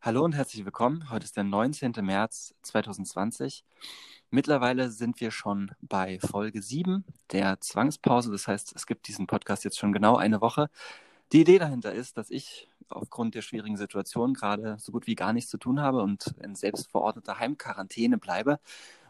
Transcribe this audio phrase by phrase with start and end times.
[0.00, 1.10] Hallo und herzlich willkommen.
[1.10, 1.92] Heute ist der 19.
[2.02, 3.64] März 2020.
[4.30, 8.30] Mittlerweile sind wir schon bei Folge 7 der Zwangspause.
[8.30, 10.70] Das heißt, es gibt diesen Podcast jetzt schon genau eine Woche.
[11.32, 15.32] Die Idee dahinter ist, dass ich aufgrund der schwierigen Situation gerade so gut wie gar
[15.32, 18.60] nichts zu tun habe und in selbstverordneter Heimquarantäne bleibe.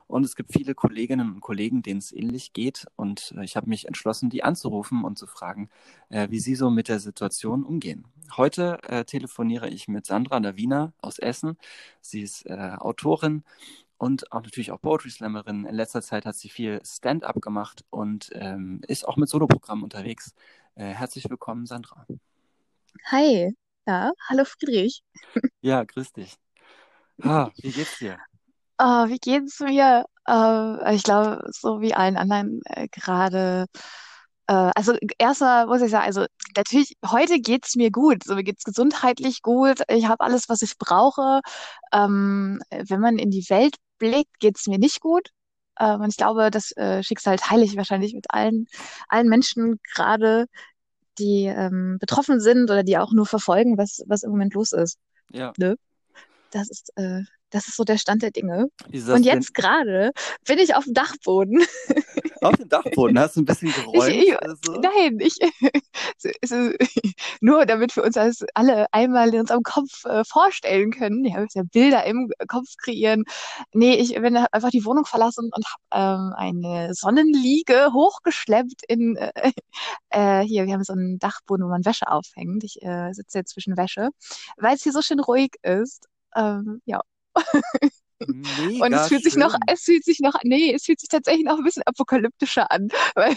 [0.08, 2.86] Und es gibt viele Kolleginnen und Kollegen, denen es ähnlich geht.
[2.96, 5.68] Und äh, ich habe mich entschlossen, die anzurufen und zu fragen,
[6.08, 8.06] äh, wie sie so mit der Situation umgehen.
[8.36, 11.56] Heute äh, telefoniere ich mit Sandra Davina aus Essen.
[12.00, 13.44] Sie ist Autorin
[13.98, 15.66] und auch natürlich auch Poetry Slammerin.
[15.66, 20.34] In letzter Zeit hat sie viel Stand-up gemacht und ähm, ist auch mit Soloprogrammen unterwegs.
[20.74, 22.06] Äh, herzlich willkommen, Sandra.
[23.06, 23.54] Hi,
[23.86, 25.02] ja, hallo Friedrich.
[25.60, 26.34] Ja, grüß dich.
[27.22, 28.18] Ah, wie geht's dir?
[28.78, 30.04] Oh, wie geht's mir?
[30.26, 33.66] Äh, ich glaube, so wie allen anderen äh, gerade.
[34.46, 38.24] Äh, also erstmal muss ich sagen, also natürlich, heute geht's mir gut.
[38.24, 39.80] So, mir geht's gesundheitlich gut.
[39.88, 41.40] Ich habe alles, was ich brauche.
[41.92, 45.30] Ähm, wenn man in die Welt blickt, geht's mir nicht gut.
[45.80, 48.66] Ähm, und ich glaube, das äh, Schicksal teile ich wahrscheinlich mit allen,
[49.08, 50.46] allen Menschen gerade,
[51.18, 54.98] die ähm, betroffen sind oder die auch nur verfolgen, was, was im Moment los ist.
[55.32, 55.52] Ja.
[55.58, 55.76] Ne?
[56.50, 58.68] Das ist, äh, das ist so der Stand der Dinge.
[58.92, 60.12] Und jetzt gerade
[60.46, 61.62] bin ich auf dem Dachboden.
[62.42, 63.18] auf dem Dachboden?
[63.18, 64.72] Hast du ein bisschen Ich, geräumt ich, oder so?
[64.80, 65.38] nein, ich,
[67.40, 71.24] nur damit wir uns das alle einmal in unserem Kopf äh, vorstellen können.
[71.24, 73.24] Ja, wir müssen ja Bilder im Kopf kreieren.
[73.72, 79.52] Nee, ich bin einfach die Wohnung verlassen und habe ähm, eine Sonnenliege hochgeschleppt in, äh,
[80.10, 82.64] äh, hier, wir haben so einen Dachboden, wo man Wäsche aufhängt.
[82.64, 84.10] Ich äh, sitze jetzt zwischen Wäsche,
[84.56, 86.08] weil es hier so schön ruhig ist.
[86.36, 87.00] Ähm, ja.
[88.20, 89.60] Und es Mega fühlt sich noch, schön.
[89.66, 93.36] es fühlt sich noch, nee, es fühlt sich tatsächlich noch ein bisschen apokalyptischer an, weil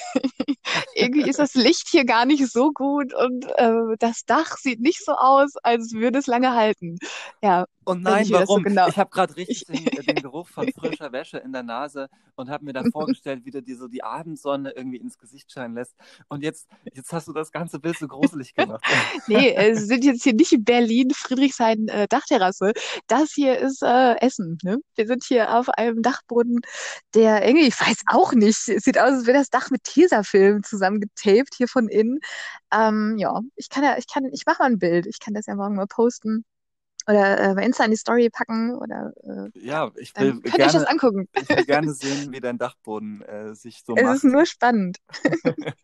[0.95, 5.03] irgendwie ist das Licht hier gar nicht so gut und äh, das Dach sieht nicht
[5.03, 6.97] so aus, als würde es lange halten.
[7.41, 8.63] Ja, weiß nein, wie das so warum?
[8.63, 8.87] genau.
[8.87, 12.09] Ich habe gerade richtig Ich, den, äh, den Geruch von frischer Wäsche in der Nase
[12.35, 15.75] und habe mir da vorgestellt, wie du dir so die Abendsonne irgendwie ins Gesicht scheinen
[15.75, 15.95] lässt.
[16.27, 18.83] Und jetzt, jetzt hast du das ganze Bild so gruselig gemacht.
[19.27, 22.73] nee, äh, wir sind jetzt hier nicht in Berlin, Friedrichshain, äh, Dachterrasse.
[23.07, 24.70] Das hier ist äh, Essen, ne?
[24.95, 26.61] Wir sind hier auf einem Dachboden,
[27.13, 30.63] der irgendwie, ich weiß auch nicht, es sieht aus, als wäre das Dach mit Tesafilm
[30.63, 32.19] zusammengetaped hier von innen.
[32.73, 35.05] Ähm, ja, ich kann ja, ich kann, ich mache mal ein Bild.
[35.07, 36.45] Ich kann das ja morgen mal posten
[37.07, 40.65] oder äh, bei Insta in die Story packen oder äh, ja, ich will könnt ihr
[40.65, 41.27] euch das gerne, angucken.
[41.33, 44.33] ich will gerne sehen, wie dein Dachboden äh, sich so Es ist macht.
[44.33, 44.97] nur spannend.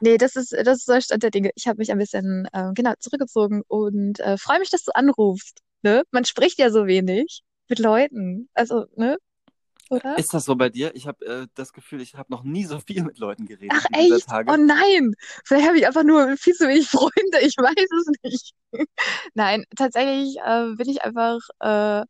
[0.00, 1.50] Nee, das ist, das ist so der Stand der Dinge.
[1.54, 5.60] Ich habe mich ein bisschen, äh, genau, zurückgezogen und äh, freue mich, dass du anrufst.
[5.82, 6.02] Ne?
[6.10, 8.48] Man spricht ja so wenig mit Leuten.
[8.54, 9.16] Also, ne?
[9.90, 10.18] Oder?
[10.18, 10.94] Ist das so bei dir?
[10.96, 13.84] Ich habe äh, das Gefühl, ich habe noch nie so viel mit Leuten geredet Ach,
[13.92, 14.26] echt?
[14.46, 15.14] Oh nein!
[15.44, 17.40] Vielleicht habe ich einfach nur viel zu wenig Freunde.
[17.42, 18.52] Ich weiß es nicht.
[19.34, 22.04] Nein, tatsächlich äh, bin ich einfach, äh,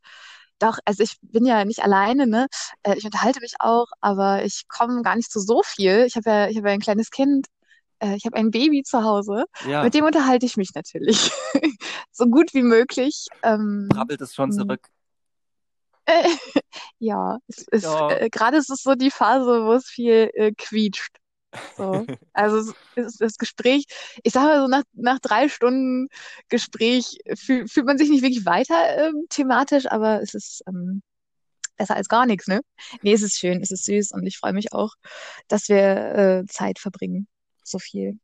[0.60, 2.46] doch, also ich bin ja nicht alleine, ne?
[2.84, 6.04] Äh, ich unterhalte mich auch, aber ich komme gar nicht zu so viel.
[6.06, 7.48] Ich habe ja, ich habe ja ein kleines Kind.
[7.98, 9.44] Äh, ich habe ein Baby zu Hause.
[9.68, 11.30] Ja, Mit dem unterhalte ich mich natürlich.
[12.16, 13.26] So gut wie möglich.
[13.42, 14.88] Ähm, brabbelt es schon mh, zurück.
[16.06, 16.28] Äh,
[16.98, 17.38] ja,
[17.70, 18.10] es Ja.
[18.10, 21.16] äh, gerade ist es so die Phase, wo es viel äh, quietscht.
[21.76, 22.06] So.
[22.36, 23.84] Also es ist das Gespräch,
[24.24, 26.08] ich sage mal so, nach, nach drei Stunden
[26.48, 28.74] Gespräch fühl, fühlt man sich nicht wirklich weiter
[29.06, 31.02] ähm, thematisch, aber es ist ähm,
[31.76, 32.60] besser als gar nichts, ne?
[33.02, 34.94] Nee, es ist schön, es ist süß und ich freue mich auch,
[35.46, 37.28] dass wir äh, Zeit verbringen.
[37.62, 38.18] So viel.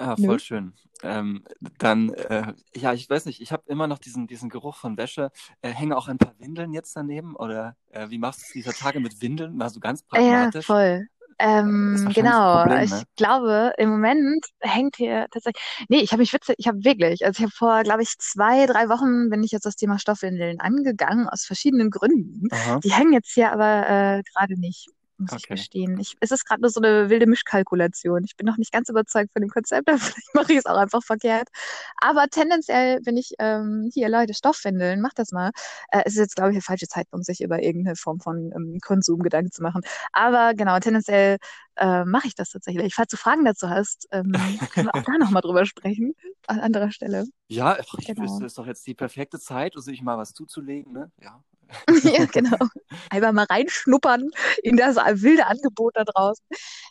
[0.00, 0.26] Ah, Nö.
[0.26, 0.72] voll schön.
[1.02, 1.44] Ähm,
[1.78, 5.30] dann, äh, ja, ich weiß nicht, ich habe immer noch diesen, diesen Geruch von Wäsche.
[5.60, 7.36] Äh, hängen auch ein paar Windeln jetzt daneben?
[7.36, 9.58] Oder äh, wie machst du es dieser Tage mit Windeln?
[9.58, 10.66] War so ganz Ja, pragmatisch?
[10.66, 11.06] voll.
[11.64, 12.50] Äh, ist Ähm, ein genau.
[12.50, 13.06] Problem, Ich ne?
[13.16, 15.62] glaube, im Moment hängt hier tatsächlich.
[15.88, 18.66] Nee, ich habe mich witzig, ich habe wirklich, also ich habe vor, glaube ich, zwei,
[18.66, 22.48] drei Wochen bin ich jetzt das Thema Stoffwindeln angegangen, aus verschiedenen Gründen.
[22.50, 23.88] Aha, Die hängen jetzt hier aber
[24.18, 24.88] äh, gerade nicht,
[25.20, 25.54] muss ich okay.
[25.54, 25.98] gestehen.
[26.00, 28.24] Ich, es ist gerade nur so eine wilde Mischkalkulation.
[28.24, 30.76] Ich bin noch nicht ganz überzeugt von dem Konzept, aber vielleicht mache ich es auch
[30.78, 31.48] einfach verkehrt.
[31.98, 35.50] Aber tendenziell bin ich, ähm, hier, Leute, Stoffwindeln, macht das mal.
[35.90, 38.78] Äh, es ist jetzt, glaube ich, der falsche Zeitpunkt, sich über irgendeine Form von ähm,
[38.82, 39.82] Konsum Gedanken zu machen.
[40.12, 41.38] Aber genau, tendenziell
[41.76, 42.94] äh, mache ich das tatsächlich.
[42.94, 44.32] Falls du Fragen dazu hast, ähm,
[44.72, 46.14] können wir auch da nochmal drüber sprechen,
[46.46, 47.26] an anderer Stelle.
[47.48, 48.22] Ja, ich Genau.
[48.22, 51.10] wüsste, ist doch jetzt die perfekte Zeit, um sich mal was zuzulegen, ne?
[51.20, 51.42] Ja.
[52.04, 52.56] Ja, genau.
[53.10, 54.30] Einmal mal reinschnuppern
[54.62, 56.44] in das wilde Angebot da draußen.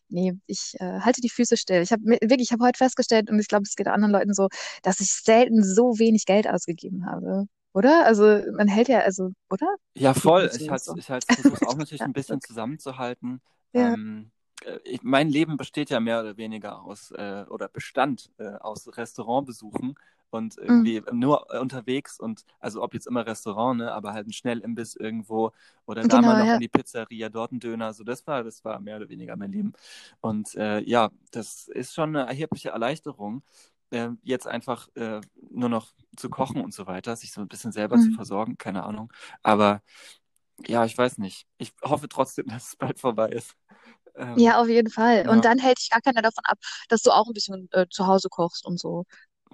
[0.09, 1.81] Nee, ich äh, halte die Füße still.
[1.81, 4.47] Ich habe wirklich, ich habe heute festgestellt, und ich glaube, es geht anderen Leuten so,
[4.83, 7.45] dass ich selten so wenig Geld ausgegeben habe.
[7.73, 8.05] Oder?
[8.05, 8.23] Also
[8.53, 9.75] man hält ja, also, oder?
[9.95, 10.49] Ja, voll.
[10.55, 10.95] Ich halt, so.
[10.97, 12.47] ich halt versuche es auch natürlich Ja, ein bisschen okay.
[12.47, 13.41] zusammenzuhalten.
[13.73, 13.93] Ja.
[13.93, 14.31] Ähm,
[14.65, 18.97] äh, ich, mein Leben besteht ja mehr oder weniger aus, äh, oder bestand äh, aus
[18.97, 19.95] Restaurantbesuchen.
[20.31, 21.19] Und irgendwie mhm.
[21.19, 25.51] nur unterwegs und also ob jetzt immer Restaurant, ne, aber halt ein Schnellimbiss irgendwo
[25.85, 26.53] oder da genau, mal noch ja.
[26.55, 29.51] in die Pizzeria, dort ein Döner, so das war, das war mehr oder weniger mein
[29.51, 29.73] Leben.
[30.21, 33.43] Und äh, ja, das ist schon eine erhebliche Erleichterung,
[33.91, 35.21] äh, jetzt einfach äh,
[35.51, 38.03] nur noch zu kochen und so weiter, sich so ein bisschen selber mhm.
[38.03, 39.11] zu versorgen, keine Ahnung.
[39.43, 39.81] Aber
[40.67, 41.47] ja, ich weiß nicht.
[41.57, 43.55] Ich hoffe trotzdem, dass es bald vorbei ist.
[44.15, 45.23] Ähm, ja, auf jeden Fall.
[45.25, 45.31] Ja.
[45.31, 46.57] Und dann hält dich gar keiner davon ab,
[46.89, 49.05] dass du auch ein bisschen äh, zu Hause kochst und so.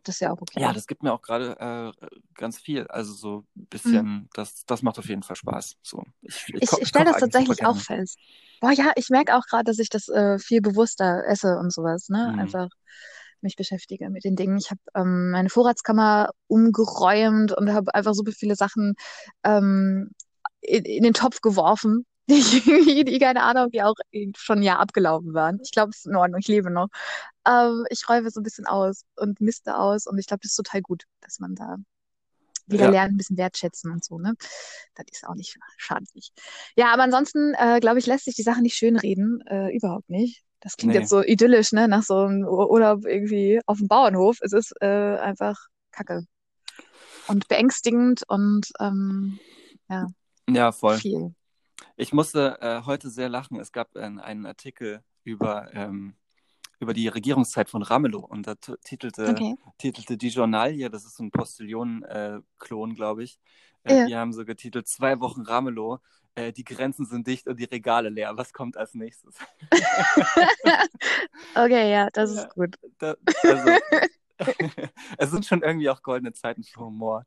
[0.06, 0.62] Das ist ja auch okay.
[0.62, 2.88] Ja, das gibt mir auch gerade äh, ganz viel.
[2.88, 4.30] Also so ein bisschen, mhm.
[4.34, 5.76] das, das macht auf jeden Fall Spaß.
[5.82, 8.20] So, ich ich, ich, ich stelle das tatsächlich auch fest.
[8.62, 12.10] Boah, ja, ich merke auch gerade, dass ich das äh, viel bewusster esse und sowas,
[12.10, 12.32] ne?
[12.34, 12.40] Mhm.
[12.40, 12.70] Einfach
[13.42, 14.58] mich beschäftige mit den Dingen.
[14.58, 18.96] Ich habe ähm, meine Vorratskammer umgeräumt und habe einfach super viele Sachen
[19.44, 20.12] ähm,
[20.62, 23.96] in, in den Topf geworfen, die, die, keine Ahnung, die auch
[24.36, 25.60] schon ein Jahr abgelaufen waren.
[25.64, 26.88] Ich glaube, es ist in Ordnung, ich lebe noch.
[27.48, 30.58] Ähm, ich räume so ein bisschen aus und miste aus und ich glaube, das ist
[30.58, 31.78] total gut, dass man da
[32.68, 32.92] wieder ja.
[32.92, 34.34] lernt, ein bisschen wertschätzen und so, ne?
[34.96, 36.32] Das ist auch nicht schadlich.
[36.76, 39.42] Ja, aber ansonsten, äh, glaube ich, lässt sich die Sache nicht schönreden.
[39.48, 40.44] Äh, überhaupt nicht.
[40.62, 41.02] Das klingt nee.
[41.02, 41.88] jetzt so idyllisch, ne?
[41.88, 44.38] Nach so einem Urlaub irgendwie auf dem Bauernhof.
[44.42, 44.88] Es ist äh,
[45.18, 46.24] einfach Kacke.
[47.28, 49.40] Und beängstigend und ähm,
[49.90, 50.08] ja.
[50.50, 50.98] Ja, voll.
[50.98, 51.36] Viel.
[51.96, 53.60] Ich musste äh, heute sehr lachen.
[53.60, 56.16] Es gab äh, einen Artikel über, ähm,
[56.80, 59.56] über die Regierungszeit von Ramelow und da titelte, okay.
[59.78, 63.40] titelte die Journalie, das ist so ein Postillon-Klon, äh, glaube ich.
[63.84, 64.06] Äh, ja.
[64.08, 66.00] Die haben so getitelt, zwei Wochen Ramelow,
[66.36, 68.36] äh, die Grenzen sind dicht und die Regale leer.
[68.36, 69.36] Was kommt als nächstes?
[71.56, 72.76] okay, ja, das ist gut.
[72.98, 73.70] Da, also,
[75.18, 77.26] es sind schon irgendwie auch goldene Zeiten für Humor.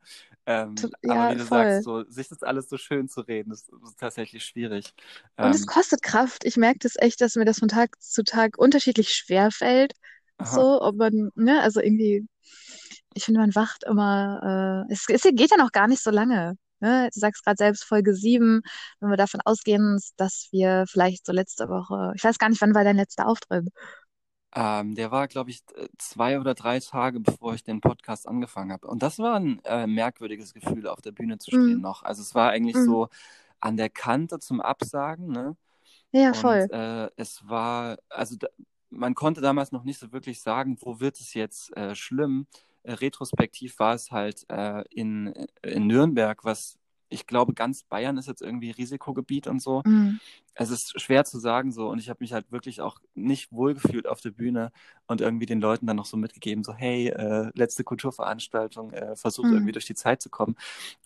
[0.48, 1.58] Ähm, ja, aber wie du voll.
[1.58, 4.94] sagst, so, sich das alles so schön zu reden, ist, ist tatsächlich schwierig.
[5.36, 6.46] Und ähm, es kostet Kraft.
[6.46, 9.92] Ich merke das echt, dass mir das von Tag zu Tag unterschiedlich schwer fällt.
[10.38, 10.50] Aha.
[10.50, 12.26] So, ob man, ne, also irgendwie,
[13.12, 16.56] ich finde, man wacht immer, äh, es, es geht ja noch gar nicht so lange.
[16.80, 17.10] Ne?
[17.12, 18.62] Du sagst gerade selbst Folge 7,
[19.00, 22.74] wenn wir davon ausgehen, dass wir vielleicht so letzte Woche, ich weiß gar nicht, wann
[22.74, 23.68] war dein letzter Auftritt?
[24.54, 25.62] Ähm, der war, glaube ich,
[25.98, 28.86] zwei oder drei Tage, bevor ich den Podcast angefangen habe.
[28.86, 31.80] Und das war ein äh, merkwürdiges Gefühl, auf der Bühne zu stehen mhm.
[31.80, 32.02] noch.
[32.02, 32.84] Also es war eigentlich mhm.
[32.84, 33.08] so
[33.60, 35.56] an der Kante zum Absagen, ne?
[36.12, 36.62] Ja, voll.
[36.62, 38.48] Und, äh, es war, also da,
[38.90, 42.46] man konnte damals noch nicht so wirklich sagen, wo wird es jetzt äh, schlimm.
[42.82, 46.78] Äh, retrospektiv war es halt äh, in, in Nürnberg, was
[47.08, 49.82] ich glaube, ganz Bayern ist jetzt irgendwie Risikogebiet und so.
[49.84, 50.20] Mhm.
[50.54, 54.06] Es ist schwer zu sagen so und ich habe mich halt wirklich auch nicht wohlgefühlt
[54.06, 54.72] auf der Bühne
[55.06, 59.48] und irgendwie den Leuten dann noch so mitgegeben, so hey, äh, letzte Kulturveranstaltung, äh, versucht
[59.48, 59.54] mhm.
[59.54, 60.56] irgendwie durch die Zeit zu kommen.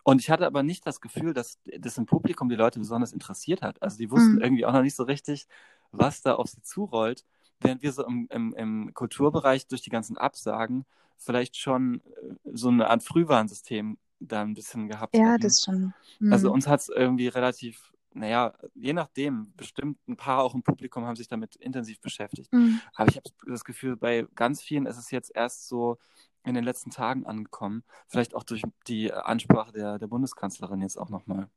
[0.02, 3.62] Und ich hatte aber nicht das Gefühl, dass das im Publikum die Leute besonders interessiert
[3.62, 3.81] hat.
[3.82, 4.40] Also die wussten mhm.
[4.40, 5.46] irgendwie auch noch nicht so richtig,
[5.93, 7.25] was da auf sie zurollt,
[7.60, 10.84] während wir so im, im, im Kulturbereich durch die ganzen Absagen
[11.19, 15.42] vielleicht schon äh, so eine Art Frühwarnsystem da ein bisschen gehabt ja, hatten.
[15.42, 15.94] das schon.
[16.19, 16.32] Mhm.
[16.32, 21.04] Also uns hat es irgendwie relativ, naja, je nachdem, bestimmt ein paar auch im Publikum
[21.04, 22.52] haben sich damit intensiv beschäftigt.
[22.52, 22.80] Mhm.
[22.94, 25.98] Aber ich habe das Gefühl, bei ganz vielen ist es jetzt erst so
[26.44, 27.84] in den letzten Tagen angekommen.
[28.08, 31.48] Vielleicht auch durch die Ansprache der, der Bundeskanzlerin jetzt auch nochmal.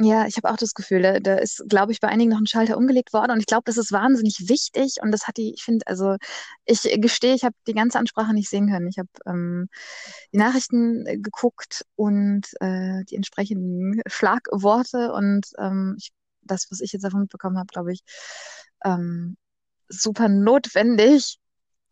[0.00, 2.46] Ja, ich habe auch das Gefühl, da, da ist, glaube ich, bei einigen noch ein
[2.46, 5.64] Schalter umgelegt worden und ich glaube, das ist wahnsinnig wichtig und das hat die, ich
[5.64, 6.14] finde, also
[6.66, 8.86] ich gestehe, ich habe die ganze Ansprache nicht sehen können.
[8.88, 9.68] Ich habe ähm,
[10.32, 16.92] die Nachrichten äh, geguckt und äh, die entsprechenden Schlagworte und ähm, ich, das, was ich
[16.92, 18.02] jetzt davon mitbekommen habe, glaube ich,
[18.84, 19.36] ähm,
[19.88, 21.38] super notwendig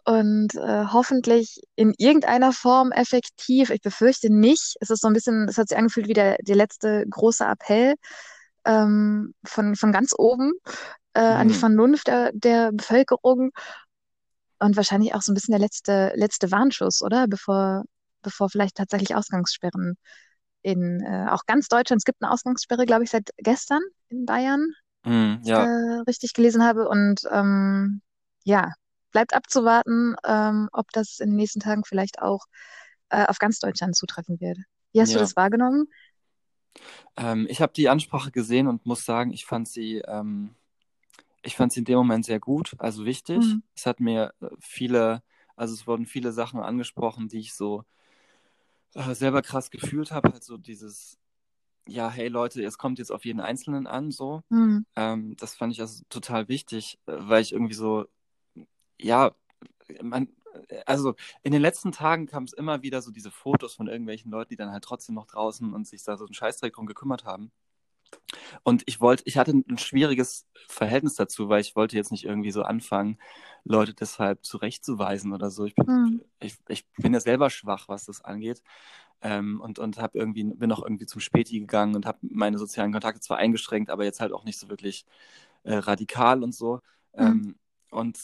[0.07, 3.71] und äh, hoffentlich in irgendeiner Form effektiv.
[3.71, 4.77] Ich befürchte nicht.
[4.81, 7.97] Es ist so ein bisschen, es hat sich angefühlt wie der, der letzte große Appell
[8.65, 10.53] ähm, von, von ganz oben
[11.15, 11.37] äh, mhm.
[11.37, 11.59] an die mhm.
[11.59, 13.51] Vernunft der, der Bevölkerung
[14.61, 17.27] und wahrscheinlich auch so ein bisschen der letzte, letzte Warnschuss, oder?
[17.27, 17.83] Bevor,
[18.23, 19.97] bevor vielleicht tatsächlich Ausgangssperren
[20.63, 24.73] in äh, auch ganz Deutschland, es gibt eine Ausgangssperre, glaube ich, seit gestern in Bayern,
[25.05, 25.65] mhm, ja.
[25.65, 26.89] äh, richtig gelesen habe.
[26.89, 28.03] Und ähm,
[28.45, 28.71] ja,
[29.17, 32.45] bleibt abzuwarten, ähm, ob das in den nächsten Tagen vielleicht auch
[33.09, 34.59] äh, auf ganz Deutschland zutreffen wird.
[34.93, 35.15] Wie hast ja.
[35.15, 35.87] du das wahrgenommen?
[37.17, 40.55] Ähm, ich habe die Ansprache gesehen und muss sagen, ich fand sie, ähm,
[41.41, 43.39] ich fand sie in dem Moment sehr gut, also wichtig.
[43.39, 43.63] Mhm.
[43.75, 45.23] Es hat mir äh, viele,
[45.57, 47.87] also es wurden viele Sachen angesprochen, die ich so
[48.93, 50.31] äh, selber krass gefühlt habe.
[50.35, 51.17] Also dieses,
[51.89, 54.43] ja, hey Leute, es kommt jetzt auf jeden Einzelnen an, so.
[54.51, 54.85] Mhm.
[54.95, 58.05] Ähm, das fand ich also total wichtig, äh, weil ich irgendwie so
[59.01, 59.35] ja,
[60.03, 60.29] man,
[60.87, 64.51] also in den letzten Tagen kam es immer wieder so diese Fotos von irgendwelchen Leuten,
[64.51, 67.53] die dann halt trotzdem noch draußen und sich da so einen Scheißdreck drum gekümmert haben.
[68.63, 72.51] Und ich wollte, ich hatte ein schwieriges Verhältnis dazu, weil ich wollte jetzt nicht irgendwie
[72.51, 73.19] so anfangen,
[73.65, 75.65] Leute deshalb zurechtzuweisen oder so.
[75.65, 76.23] Ich bin, mhm.
[76.41, 78.63] ich, ich bin ja selber schwach, was das angeht.
[79.23, 82.93] Ähm, und und habe irgendwie, bin auch irgendwie zum Späti gegangen und habe meine sozialen
[82.93, 85.07] Kontakte zwar eingeschränkt, aber jetzt halt auch nicht so wirklich
[85.65, 86.81] äh, radikal und so.
[87.15, 87.27] Mhm.
[87.27, 87.57] Ähm,
[87.91, 88.19] und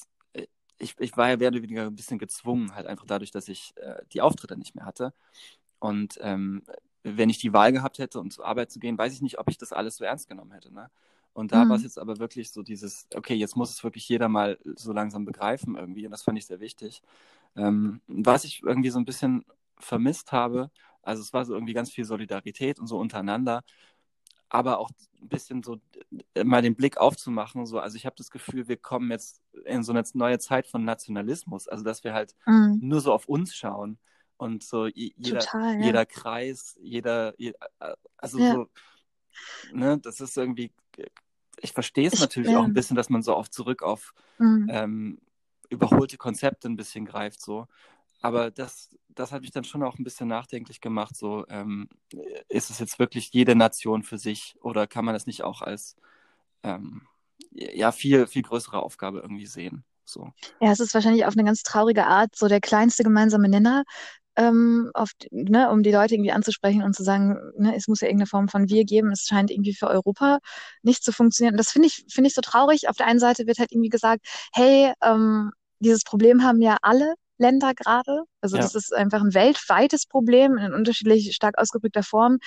[0.82, 3.72] ich, ich war ja mehr oder weniger ein bisschen gezwungen, halt einfach dadurch, dass ich
[3.76, 5.14] äh, die Auftritte nicht mehr hatte.
[5.78, 6.62] Und ähm,
[7.02, 9.48] wenn ich die Wahl gehabt hätte, um zur Arbeit zu gehen, weiß ich nicht, ob
[9.48, 10.72] ich das alles so ernst genommen hätte.
[10.72, 10.90] Ne?
[11.32, 11.70] Und da mhm.
[11.70, 14.92] war es jetzt aber wirklich so dieses, okay, jetzt muss es wirklich jeder mal so
[14.92, 16.04] langsam begreifen irgendwie.
[16.04, 17.02] Und das fand ich sehr wichtig.
[17.56, 19.44] Ähm, was ich irgendwie so ein bisschen
[19.78, 20.70] vermisst habe,
[21.02, 23.62] also es war so irgendwie ganz viel Solidarität und so untereinander,
[24.52, 24.90] aber auch
[25.22, 25.80] ein bisschen so
[26.34, 27.64] äh, mal den Blick aufzumachen.
[27.64, 30.84] So, also ich habe das Gefühl, wir kommen jetzt in so eine neue Zeit von
[30.84, 32.78] Nationalismus, also dass wir halt mhm.
[32.82, 33.98] nur so auf uns schauen
[34.36, 35.86] und so jeder, Total, ja.
[35.86, 37.56] jeder Kreis, jeder, jeder
[38.18, 38.52] also ja.
[38.52, 38.66] so,
[39.72, 40.70] ne, das ist irgendwie,
[41.62, 42.58] ich verstehe es natürlich ja.
[42.58, 44.68] auch ein bisschen, dass man so oft zurück auf mhm.
[44.70, 45.18] ähm,
[45.70, 47.68] überholte Konzepte ein bisschen greift, so.
[48.20, 51.16] Aber das, das hat mich dann schon auch ein bisschen nachdenklich gemacht.
[51.16, 51.88] So, ähm,
[52.48, 55.96] ist es jetzt wirklich jede Nation für sich oder kann man das nicht auch als
[56.62, 57.06] ähm,
[57.50, 59.84] ja viel, viel größere Aufgabe irgendwie sehen?
[60.04, 60.32] So.
[60.60, 63.84] Ja, es ist wahrscheinlich auf eine ganz traurige Art so der kleinste gemeinsame Nenner,
[64.36, 68.08] ähm, oft, ne, um die Leute irgendwie anzusprechen und zu sagen, ne, es muss ja
[68.08, 69.10] irgendeine Form von Wir geben.
[69.12, 70.38] Es scheint irgendwie für Europa
[70.82, 71.54] nicht zu funktionieren.
[71.54, 72.88] Und das finde ich, finde ich so traurig.
[72.88, 77.14] Auf der einen Seite wird halt irgendwie gesagt, hey, ähm, dieses Problem haben ja alle
[77.38, 78.24] Länder gerade.
[78.40, 78.62] Also ja.
[78.62, 82.38] das ist einfach ein weltweites Problem in unterschiedlich stark ausgeprägter Form.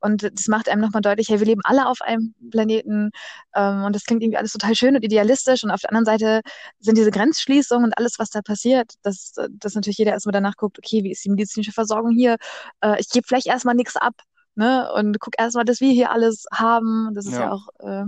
[0.00, 3.10] Und das macht einem nochmal deutlich, hey, wir leben alle auf einem Planeten
[3.54, 5.64] ähm, und das klingt irgendwie alles total schön und idealistisch.
[5.64, 6.40] Und auf der anderen Seite
[6.78, 10.78] sind diese Grenzschließungen und alles, was da passiert, dass, dass natürlich jeder erstmal danach guckt,
[10.78, 12.36] okay, wie ist die medizinische Versorgung hier?
[12.80, 14.14] Äh, ich gebe vielleicht erstmal nichts ab.
[14.56, 14.90] Ne?
[14.94, 17.10] Und guck erstmal, dass wir hier alles haben.
[17.14, 18.04] Das ist ja, ja auch äh,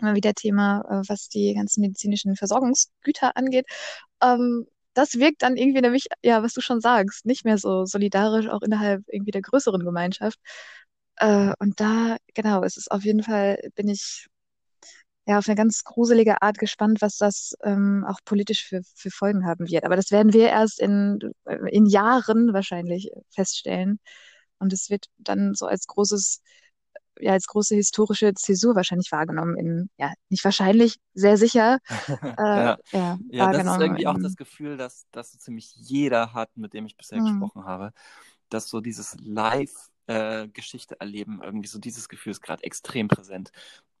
[0.00, 3.66] immer wieder Thema, äh, was die ganzen medizinischen Versorgungsgüter angeht.
[4.22, 8.48] Ähm, das wirkt dann irgendwie nämlich, ja, was du schon sagst, nicht mehr so solidarisch
[8.48, 10.38] auch innerhalb irgendwie der größeren Gemeinschaft.
[11.16, 14.26] Äh, und da, genau, es ist auf jeden Fall, bin ich
[15.26, 19.46] ja auf eine ganz gruselige Art gespannt, was das ähm, auch politisch für, für Folgen
[19.46, 19.84] haben wird.
[19.84, 21.18] Aber das werden wir erst in,
[21.70, 23.98] in Jahren wahrscheinlich feststellen.
[24.58, 26.42] Und es wird dann so als großes
[27.20, 31.78] ja als große historische Zäsur wahrscheinlich wahrgenommen in, ja, nicht wahrscheinlich, sehr sicher.
[32.38, 36.32] Äh, ja, ja, ja das ist irgendwie auch das Gefühl, dass, dass so ziemlich jeder
[36.34, 37.40] hat, mit dem ich bisher mhm.
[37.40, 37.92] gesprochen habe,
[38.48, 43.50] dass so dieses Live äh, Geschichte erleben, irgendwie so dieses Gefühl ist gerade extrem präsent.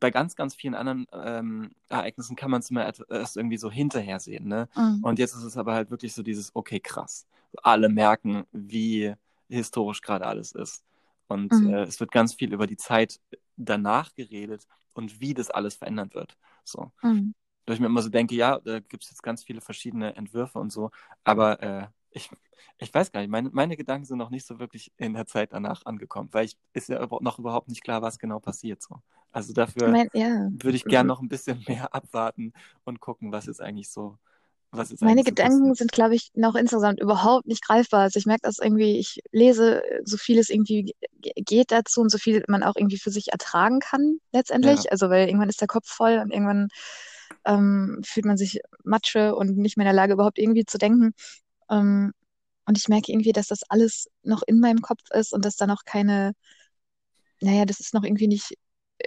[0.00, 4.20] Bei ganz, ganz vielen anderen ähm, Ereignissen kann man es immer erst irgendwie so hinterher
[4.20, 4.68] sehen, ne?
[4.76, 5.02] Mhm.
[5.02, 7.26] Und jetzt ist es aber halt wirklich so dieses, okay, krass.
[7.62, 9.14] Alle merken, wie
[9.48, 10.84] historisch gerade alles ist.
[11.28, 11.74] Und mhm.
[11.74, 13.20] äh, es wird ganz viel über die Zeit
[13.56, 16.36] danach geredet und wie das alles verändern wird.
[16.64, 16.92] So.
[17.02, 17.34] Mhm.
[17.66, 20.58] Weil ich mir immer so denke, ja, da gibt es jetzt ganz viele verschiedene Entwürfe
[20.58, 20.90] und so,
[21.24, 22.30] aber äh, ich,
[22.78, 25.52] ich weiß gar nicht, meine, meine Gedanken sind noch nicht so wirklich in der Zeit
[25.52, 28.82] danach angekommen, weil ich ist ja noch überhaupt nicht klar, was genau passiert.
[28.82, 29.00] So.
[29.32, 30.48] Also dafür mein, ja.
[30.50, 32.52] würde ich gerne noch ein bisschen mehr abwarten
[32.84, 34.18] und gucken, was ist eigentlich so
[35.00, 38.02] meine Gedanken sind, glaube ich, noch insgesamt überhaupt nicht greifbar.
[38.02, 42.44] Also ich merke das irgendwie, ich lese so vieles irgendwie geht dazu und so viel
[42.48, 44.84] man auch irgendwie für sich ertragen kann letztendlich.
[44.84, 44.90] Ja.
[44.90, 46.68] Also weil irgendwann ist der Kopf voll und irgendwann
[47.44, 51.12] ähm, fühlt man sich Matsche und nicht mehr in der Lage, überhaupt irgendwie zu denken.
[51.70, 52.12] Ähm,
[52.66, 55.66] und ich merke irgendwie, dass das alles noch in meinem Kopf ist und dass da
[55.66, 56.32] noch keine,
[57.40, 58.54] naja, das ist noch irgendwie nicht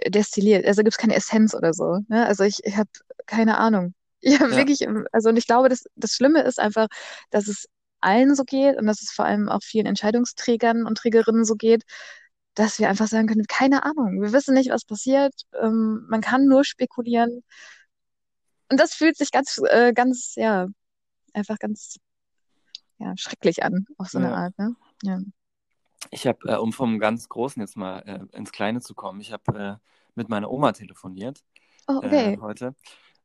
[0.08, 0.66] destilliert.
[0.66, 1.98] Also gibt es keine Essenz oder so.
[2.08, 2.26] Ne?
[2.26, 2.90] Also ich, ich habe
[3.26, 3.94] keine Ahnung.
[4.22, 4.86] Ja, ja, wirklich.
[5.12, 6.88] Also, und ich glaube, das, das Schlimme ist einfach,
[7.30, 7.66] dass es
[8.00, 11.84] allen so geht und dass es vor allem auch vielen Entscheidungsträgern und Trägerinnen so geht,
[12.54, 16.46] dass wir einfach sagen können, keine Ahnung, wir wissen nicht, was passiert, ähm, man kann
[16.46, 17.42] nur spekulieren.
[18.70, 20.66] Und das fühlt sich ganz, äh, ganz, ja,
[21.32, 21.96] einfach ganz,
[22.98, 24.34] ja, schrecklich an, auf so eine ja.
[24.34, 24.76] Art, ne?
[25.02, 25.20] Ja.
[26.10, 29.32] Ich habe, äh, um vom ganz Großen jetzt mal äh, ins Kleine zu kommen, ich
[29.32, 29.76] habe äh,
[30.14, 31.42] mit meiner Oma telefoniert
[31.86, 32.34] oh, okay.
[32.34, 32.74] Äh, heute.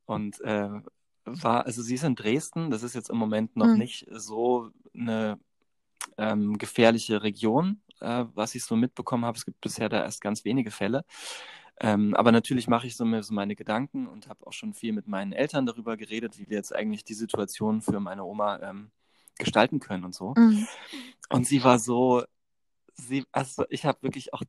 [0.05, 0.69] Und äh,
[1.25, 3.77] war, also sie ist in Dresden, das ist jetzt im Moment noch mhm.
[3.77, 5.39] nicht so eine
[6.17, 9.37] ähm, gefährliche Region, äh, was ich so mitbekommen habe.
[9.37, 11.03] Es gibt bisher da erst ganz wenige Fälle.
[11.81, 14.93] Ähm, aber natürlich mache ich so, mir so meine Gedanken und habe auch schon viel
[14.93, 18.91] mit meinen Eltern darüber geredet, wie wir jetzt eigentlich die Situation für meine Oma ähm,
[19.37, 20.33] gestalten können und so.
[20.37, 20.67] Mhm.
[21.29, 22.23] Und sie war so,
[22.93, 24.43] sie, also ich habe wirklich auch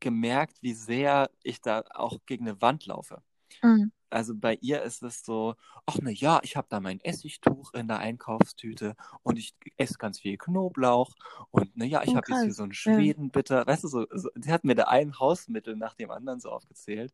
[0.00, 3.22] gemerkt, wie sehr ich da auch gegen eine Wand laufe.
[3.62, 3.92] Mhm.
[4.10, 5.54] Also bei ihr ist es so,
[5.86, 10.20] ach na ja, ich habe da mein Essigtuch in der Einkaufstüte und ich esse ganz
[10.20, 11.14] viel Knoblauch
[11.50, 13.04] und na ja, ich Oh, habe jetzt hier so einen Ja.
[13.04, 16.50] Schwedenbitter, weißt du, so, so, sie hat mir da ein Hausmittel nach dem anderen so
[16.50, 17.12] aufgezählt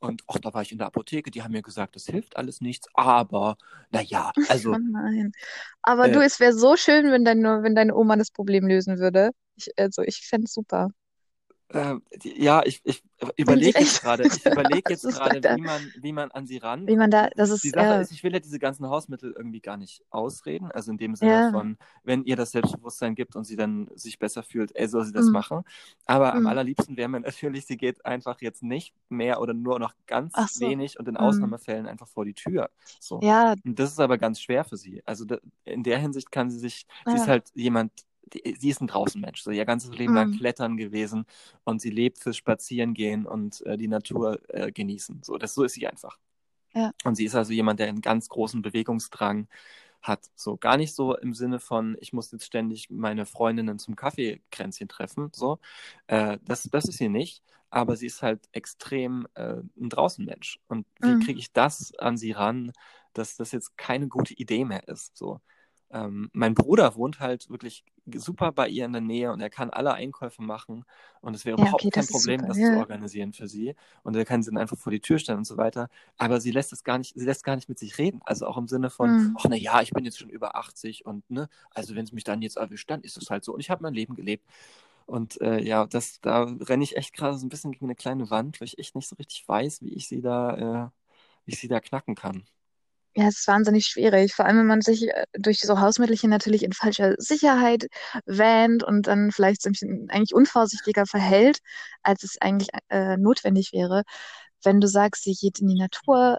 [0.00, 2.60] und ach, da war ich in der Apotheke, die haben mir gesagt, das hilft alles
[2.60, 3.56] nichts, aber
[3.90, 5.32] na ja, also Oh nein.
[5.82, 8.98] Aber du, äh, es wäre so schön, wenn deine, wenn deine Oma das Problem lösen
[8.98, 9.30] würde.
[9.56, 10.90] Ich, also, ich fände es super.
[11.72, 13.02] Äh, die, ja, ich, ich
[13.36, 16.58] überlege jetzt gerade, ich überlege jetzt ist gerade, wie man, wie man an sie wie
[16.58, 16.98] rankommt.
[16.98, 19.60] man da, das Die ist, Sache ja, ist, ich will ja diese ganzen Hausmittel irgendwie
[19.60, 20.70] gar nicht ausreden.
[20.72, 24.18] Also in dem Sinne ja, von, wenn ihr das Selbstbewusstsein gibt und sie dann sich
[24.18, 25.62] besser fühlt, ey, soll sie das mm, machen.
[26.06, 26.46] Aber am mm.
[26.48, 30.66] allerliebsten wäre mir natürlich, sie geht einfach jetzt nicht mehr oder nur noch ganz so,
[30.66, 31.18] wenig und in mm.
[31.18, 32.70] Ausnahmefällen einfach vor die Tür.
[32.98, 33.20] So.
[33.22, 35.02] Ja, Und das ist aber ganz schwer für sie.
[35.04, 37.92] Also da, in der Hinsicht kann sie sich, sie ist ja, halt jemand,
[38.34, 39.42] die, sie ist ein Draußenmensch.
[39.42, 41.26] So ihr ganzes Leben lang mm, klettern gewesen
[41.64, 45.22] und sie lebt fürs Spazierengehen und äh, die Natur äh, genießen.
[45.22, 46.18] So, das, so ist sie einfach.
[46.74, 49.48] ja, Und sie ist also jemand, der einen ganz großen Bewegungsdrang
[50.02, 50.30] hat.
[50.34, 54.88] So gar nicht so im Sinne von, ich muss jetzt ständig meine Freundinnen zum Kaffeekränzchen
[54.88, 55.30] treffen.
[55.34, 55.58] So,
[56.08, 57.42] äh, das, das ist sie nicht.
[57.70, 60.60] Aber sie ist halt extrem äh, ein Draußenmensch.
[60.68, 62.72] Und wie mm, kriege ich das an sie ran,
[63.14, 65.16] dass das jetzt keine gute Idee mehr ist?
[65.16, 65.40] So.
[65.92, 69.70] Ähm, mein Bruder wohnt halt wirklich super bei ihr in der Nähe und er kann
[69.70, 70.84] alle Einkäufe machen
[71.20, 73.48] und es wäre ja, überhaupt okay, kein das Problem, super, das zu ja, organisieren für
[73.48, 75.88] sie und er kann sie dann einfach vor die Tür stellen und so weiter.
[76.16, 78.20] Aber sie lässt es gar nicht, sie lässt gar nicht mit sich reden.
[78.24, 81.06] Also auch im Sinne von, mm, ach na ja, ich bin jetzt schon über 80
[81.06, 83.60] und ne, also wenn es mich dann jetzt erwischt, dann ist es halt so und
[83.60, 84.44] ich habe mein Leben gelebt.
[85.06, 88.30] Und äh, ja, das, da renne ich echt gerade so ein bisschen gegen eine kleine
[88.30, 90.90] Wand, weil ich echt nicht so richtig weiß, wie ich sie da, äh,
[91.46, 92.44] wie ich sie da knacken kann.
[93.16, 96.62] Ja, es ist wahnsinnig schwierig, vor allem wenn man sich äh, durch so Hausmittelchen natürlich
[96.62, 97.86] in falscher Sicherheit
[98.24, 99.70] wähnt und dann vielleicht so
[100.08, 101.58] eigentlich unvorsichtiger verhält,
[102.02, 104.04] als es eigentlich äh, notwendig wäre.
[104.62, 106.38] Wenn du sagst, sie geht in die Natur,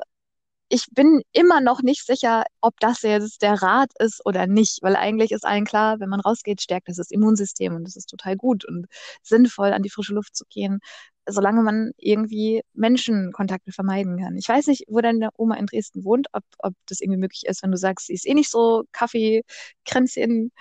[0.70, 4.96] ich bin immer noch nicht sicher, ob das jetzt der Rat ist oder nicht, weil
[4.96, 8.38] eigentlich ist allen klar, wenn man rausgeht, stärkt das das Immunsystem und das ist total
[8.38, 8.88] gut und
[9.24, 10.80] sinnvoll, an die frische Luft zu gehen,
[11.28, 14.38] solange man irgendwie Menschenkontakte vermeiden kann.
[14.38, 17.64] Ich weiß nicht, wo deine Oma in Dresden wohnt, ob, ob das irgendwie möglich ist,
[17.64, 19.44] wenn du sagst, sie ist eh nicht so Kaffee,
[19.86, 20.52] Kränzchen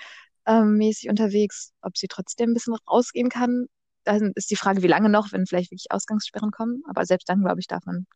[0.46, 3.66] ähm, mäßig unterwegs, ob sie trotzdem ein bisschen rausgehen kann.
[4.04, 6.82] Dann ist die Frage, wie lange noch, wenn vielleicht wirklich Ausgangssperren kommen.
[6.88, 8.06] Aber selbst dann, glaube ich, darf man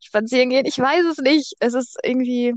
[0.00, 0.66] spazieren gehen.
[0.66, 1.54] Ich weiß es nicht.
[1.60, 2.54] Es ist irgendwie,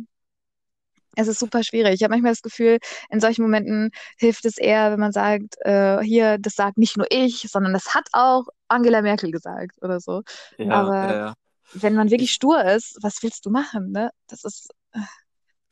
[1.16, 1.96] es ist super schwierig.
[1.96, 6.00] Ich habe manchmal das Gefühl, in solchen Momenten hilft es eher, wenn man sagt, äh,
[6.02, 10.22] hier, das sagt nicht nur ich, sondern das hat auch Angela Merkel gesagt oder so.
[10.58, 11.36] Ja, Aber ja, ja.
[11.74, 14.12] wenn man wirklich Ich, stur ist, was willst du machen, ne?
[14.28, 14.70] Das ist,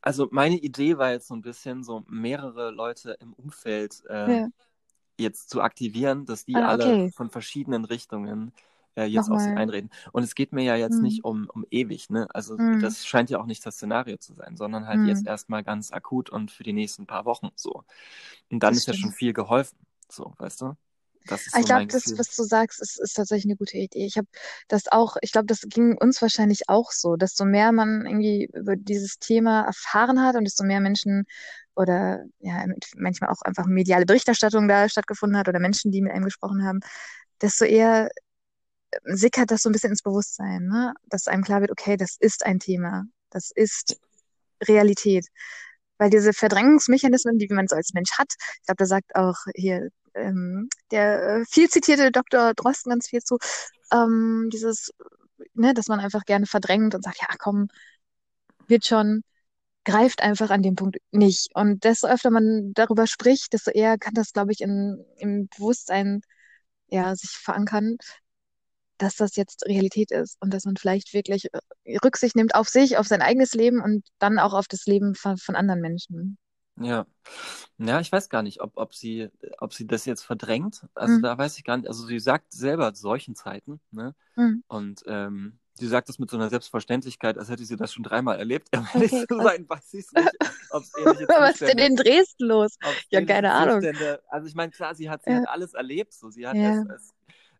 [0.01, 4.41] also meine Idee war jetzt so ein bisschen, so mehrere Leute im Umfeld äh,
[5.19, 7.11] jetzt zu aktivieren, dass die Ah, alle okay.
[7.11, 8.53] von verschiedenen Richtungen
[8.95, 9.53] äh, jetzt Nochmal.
[9.55, 9.89] einreden.
[10.11, 12.27] Und es geht mir ja jetzt Hm, nicht um, um ewig, ne?
[12.33, 15.27] Also hm, das scheint ja auch nicht das Szenario zu sein, sondern halt jetzt hm.
[15.27, 17.83] erstmal ganz akut und für die nächsten paar Wochen so.
[18.51, 19.13] Und dann Das ist ja schon stimmt.
[19.13, 19.77] viel geholfen,
[20.09, 20.75] so, weißt du?
[21.25, 23.77] Das ist Aber so ich glaube, das, was du sagst, ist, ist tatsächlich eine gute
[23.77, 24.05] Idee.
[24.05, 24.27] Ich habe
[24.67, 27.15] das auch, ich glaube, das ging uns wahrscheinlich auch so.
[27.15, 31.25] Desto mehr man irgendwie über dieses Thema erfahren hat und desto mehr Menschen
[31.75, 32.65] oder ja,
[32.97, 36.79] manchmal auch einfach mediale Berichterstattung da stattgefunden hat oder Menschen, die mit einem gesprochen haben,
[37.41, 38.09] desto eher
[39.05, 40.93] sickert das so ein bisschen ins Bewusstsein, ne?
[41.09, 43.05] Dass einem klar wird, okay, das ist ein Thema.
[43.29, 43.97] Das ist
[44.67, 45.27] Realität.
[45.97, 49.89] Weil diese Verdrängungsmechanismen, die man so als Mensch hat, ich glaube, da sagt auch hier
[50.15, 52.53] ähm, der äh, viel zitierte Dr.
[52.53, 53.37] Drosten ganz viel zu,
[53.91, 54.91] ähm, dieses,
[55.53, 57.67] ne, dass man einfach gerne verdrängt und sagt, ja, komm,
[58.67, 59.23] wird schon,
[59.85, 61.49] greift einfach an dem Punkt nicht.
[61.55, 66.21] Und desto öfter man darüber spricht, desto eher kann das, glaube ich, in, im Bewusstsein
[66.87, 67.97] ja, sich verankern,
[69.03, 72.97] dass das jetzt Realität ist und dass man vielleicht wirklich äh, Rücksicht nimmt auf sich,
[72.97, 76.37] auf sein eigenes Leben und dann auch auf das Leben von, von anderen Menschen.
[76.79, 77.05] Ja.
[77.77, 80.85] Ja, ich weiß gar nicht, ob, ob sie, ob sie das jetzt verdrängt.
[80.95, 81.87] Also Mm, da weiß ich gar nicht.
[81.87, 84.15] Also sie sagt selber solchen Zeiten, ne?
[84.35, 84.63] mm.
[84.67, 88.39] Und ähm, sie sagt das mit so einer Selbstverständlichkeit, als hätte sie das schon dreimal
[88.39, 88.69] erlebt.
[88.77, 90.93] Um ehrlich Okay, zu sein, weiß ich nicht, es
[91.29, 92.77] Was ist denn in Dresden los?
[93.09, 93.81] Ja, keine Ahnung.
[93.81, 94.23] Zustände.
[94.29, 96.13] Also ich meine, klar, sie hat, sie Ja, hat alles erlebt.
[96.13, 96.69] So, sie hat ja.
[96.69, 97.13] als, als,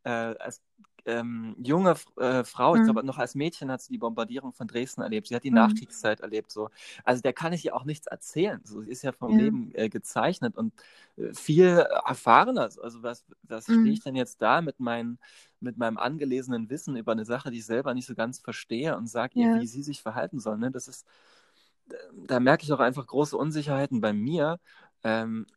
[0.03, 0.09] äh,
[0.43, 0.61] als
[1.05, 4.67] ähm, junge äh, Frau, ich Mm, glaube noch als Mädchen hat sie die Bombardierung von
[4.67, 5.27] Dresden erlebt.
[5.27, 5.51] Sie hat die mm.
[5.51, 6.51] Nachkriegszeit erlebt.
[6.51, 6.69] So.
[7.03, 8.61] Also der kann ich ihr auch nichts erzählen.
[8.63, 9.37] So, sie ist ja vom Ja.
[9.37, 10.73] Leben äh, gezeichnet und
[11.17, 11.67] äh, viel
[12.05, 12.63] erfahrener.
[12.81, 15.19] Also was, was stehe Mm, ich denn jetzt da mit, mein,
[15.59, 19.07] mit meinem angelesenen Wissen über eine Sache, die ich selber nicht so ganz verstehe und
[19.07, 19.53] sage ihr, ja.
[19.53, 20.57] wie sie sich verhalten soll.
[20.57, 20.71] Ne?
[20.71, 21.05] Das ist,
[22.27, 24.59] da merke ich auch einfach große Unsicherheiten bei mir.
[25.03, 25.47] Ähm,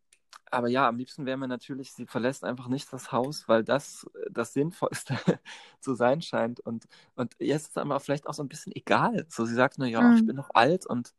[0.50, 4.06] aber ja, am liebsten wäre mir natürlich, sie verlässt einfach nicht das Haus, weil das
[4.30, 5.16] das Sinnvollste
[5.80, 6.60] zu sein scheint.
[6.60, 6.86] Und,
[7.16, 9.26] und ihr ist es aber vielleicht auch so ein bisschen egal.
[9.28, 10.14] So, sie sagt nur, ja, Mhm.
[10.14, 11.14] ich bin noch alt und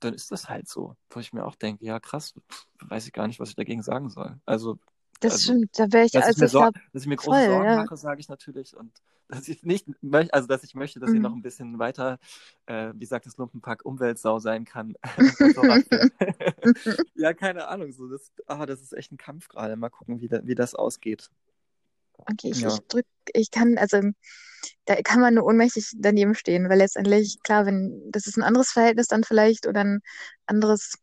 [0.00, 0.96] dann ist das halt so.
[1.10, 2.34] Wo ich mir auch denke, ja, krass,
[2.80, 4.40] weiß ich gar nicht, was ich dagegen sagen soll.
[4.46, 4.78] Also,
[5.22, 7.08] Das also stimmt, da wäre ich, dass ich also mir, ich Sor glaube, dass ich
[7.08, 7.76] mir große voll, Sorgen ja.
[7.76, 8.76] mache, sage ich natürlich.
[8.76, 8.92] Und
[9.28, 11.38] dass ich nicht möchte, also dass ich möchte, dass sie noch Mhm.
[11.38, 12.18] ein bisschen weiter,
[12.66, 14.94] äh, wie sagt das Lumpenpack, Umweltsau sein kann.
[17.14, 17.92] ja, keine Ahnung.
[17.92, 19.76] So, das, ah, das ist echt ein Kampf gerade.
[19.76, 21.30] Mal gucken, wie, da, wie das ausgeht.
[22.18, 22.68] Okay, ich, Ja.
[22.68, 24.00] ich drück, ich kann, also
[24.84, 28.70] da kann man nur ohnmächtig daneben stehen, weil letztendlich, klar, wenn das ist ein anderes
[28.70, 30.00] Verhältnis dann vielleicht oder ein
[30.46, 30.94] anderes,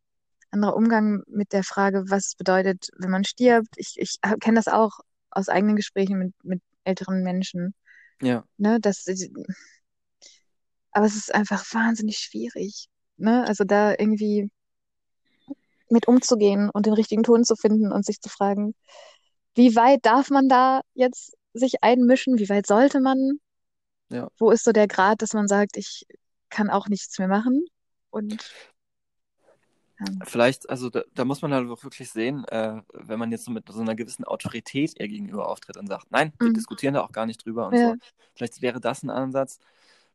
[0.52, 3.70] anderer Umgang mit der Frage, was bedeutet, wenn man stirbt.
[3.78, 5.00] Ich, ich kenne das auch
[5.32, 7.74] aus eigenen Gesprächen mit, mit älteren Menschen,
[8.22, 9.06] Ja, ne, dass,
[10.92, 14.50] aber es ist einfach wahnsinnig schwierig, ne, also da irgendwie
[15.90, 18.76] mit umzugehen und den richtigen Ton zu finden und sich zu fragen,
[19.56, 22.38] wie weit darf man da jetzt sich einmischen?
[22.38, 23.40] Wie weit sollte man?
[24.10, 24.30] ja.
[24.38, 26.06] Wo ist so der Grad, dass man sagt, ich
[26.50, 27.66] kann auch nichts mehr machen?
[28.10, 28.52] Und
[30.24, 33.52] Vielleicht, also da, da muss man halt auch wirklich sehen, äh, wenn man jetzt so
[33.52, 36.54] mit so einer gewissen Autorität ihr gegenüber auftritt und sagt, nein, wir Mhm.
[36.54, 37.96] diskutieren da auch gar nicht drüber und ja, so.
[38.36, 39.60] Vielleicht wäre das ein Ansatz.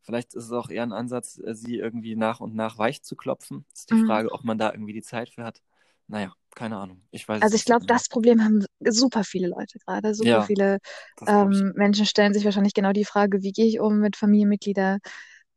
[0.02, 3.16] Vielleicht ist es auch eher ein Ansatz, äh, sie irgendwie nach und nach weich zu
[3.16, 3.64] klopfen.
[3.72, 4.06] Ist die mhm.
[4.06, 5.60] Frage, ob man da irgendwie die Zeit für hat.
[6.06, 7.00] Naja, keine Ahnung.
[7.10, 7.94] Ich weiß Also ich so glaube, genau.
[7.94, 10.14] das Problem haben super viele Leute gerade.
[10.14, 10.78] Super Ja, viele
[11.26, 14.98] ähm, Menschen stellen sich wahrscheinlich genau die Frage, wie gehe ich um mit Familienmitgliedern,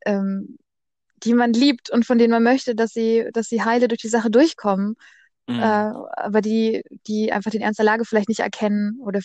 [0.06, 0.58] ähm,
[1.24, 4.10] die man liebt und von denen man möchte, dass sie, dass sie heile durch die
[4.10, 4.96] Sache durchkommen,
[5.58, 5.94] äh, Mhm.
[6.18, 9.22] aber die, die einfach den Ernst der Lage vielleicht nicht erkennen oder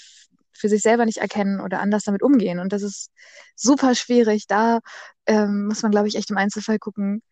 [0.55, 2.61] für sich selber nicht erkennen oder anders damit umgehen.
[2.61, 3.11] Und das ist
[3.57, 4.47] super schwierig.
[4.47, 4.81] Da
[5.27, 7.23] ähm, muss man, glaube ich, echt im Einzelfall gucken,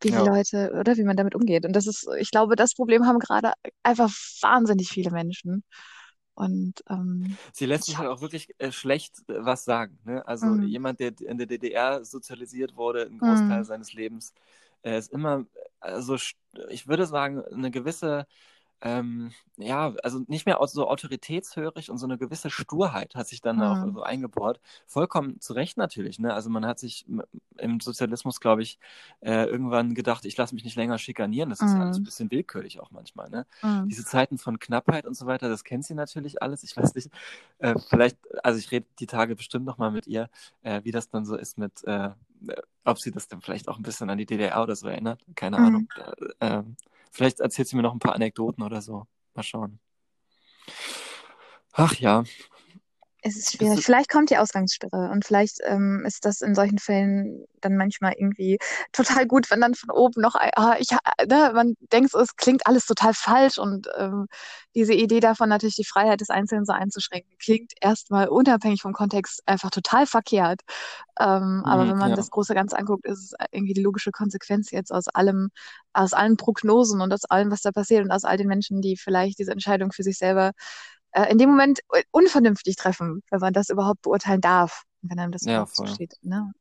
[0.00, 0.22] wie die Ja.
[0.22, 1.64] Leute oder wie man damit umgeht.
[1.64, 5.64] Und das ist, ich glaube, das Problem haben gerade einfach wahnsinnig viele Menschen.
[6.34, 9.98] Und ähm, Sie lässt sich ich halt auch wirklich äh, schlecht äh, was sagen.
[10.04, 10.26] Ne?
[10.26, 14.32] Also mm, jemand, der in der DDR sozialisiert wurde, einen Großteil mm, seines Lebens,
[14.82, 15.46] äh, ist immer,
[15.80, 16.34] also st-
[16.70, 18.26] ich würde sagen, eine gewisse,
[18.84, 23.62] ähm, ja, also nicht mehr so autoritätshörig und so eine gewisse Sturheit hat sich dann
[23.62, 24.60] auch mm, so eingebohrt.
[24.86, 26.18] Vollkommen zu Recht natürlich.
[26.18, 26.34] Ne?
[26.34, 27.06] Also man hat sich
[27.58, 28.80] im Sozialismus, glaube ich,
[29.20, 31.50] äh, irgendwann gedacht, ich lasse mich nicht länger schikanieren.
[31.50, 33.30] Das ist ja alles ein mm, bisschen willkürlich auch manchmal.
[33.30, 33.46] Ne?
[33.62, 36.64] mm, diese Zeiten von Knappheit und so weiter, das kennt sie natürlich alles.
[36.64, 37.08] Ich weiß nicht,
[37.58, 40.28] äh, vielleicht, also ich rede die Tage bestimmt nochmal mit ihr,
[40.62, 42.10] äh, wie das dann so ist mit, äh,
[42.48, 45.24] äh, ob sie das dann vielleicht auch ein bisschen an die DDR oder so erinnert.
[45.36, 45.58] Keine.
[45.58, 45.88] Ahnung.
[46.40, 46.76] Äh, ähm,
[47.12, 49.06] vielleicht erzählt sie mir noch ein paar Anekdoten oder so.
[49.34, 49.78] Mal schauen.
[51.72, 52.24] Ach ja,
[53.24, 53.78] Es ist schwierig.
[53.78, 58.14] ist, Vielleicht kommt die Ausgangssperre und vielleicht ähm, ist das in solchen Fällen dann manchmal
[58.18, 58.58] irgendwie
[58.90, 62.66] total gut, wenn dann von oben noch, ah, ich, ha- ne, man denkt, es klingt
[62.66, 64.26] alles total falsch und ähm,
[64.74, 69.40] diese Idee davon natürlich die Freiheit des Einzelnen so einzuschränken, klingt erstmal unabhängig vom Kontext
[69.46, 70.62] einfach total verkehrt.
[71.20, 74.10] Ähm, aber hm, wenn man ja, das große Ganze anguckt, ist es irgendwie die logische
[74.12, 75.50] Konsequenz jetzt aus allem,
[75.92, 78.96] aus allen Prognosen und aus allem, was da passiert und aus all den Menschen, die
[78.96, 80.52] vielleicht diese Entscheidung für sich selber
[81.12, 85.44] äh, in dem Moment unvernünftig treffen, wenn man das überhaupt beurteilen darf, wenn einem das
[85.44, 85.86] ja, voll.
[85.86, 86.16] zusteht.
[86.22, 86.52] Ne?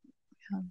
[0.49, 0.63] Ja.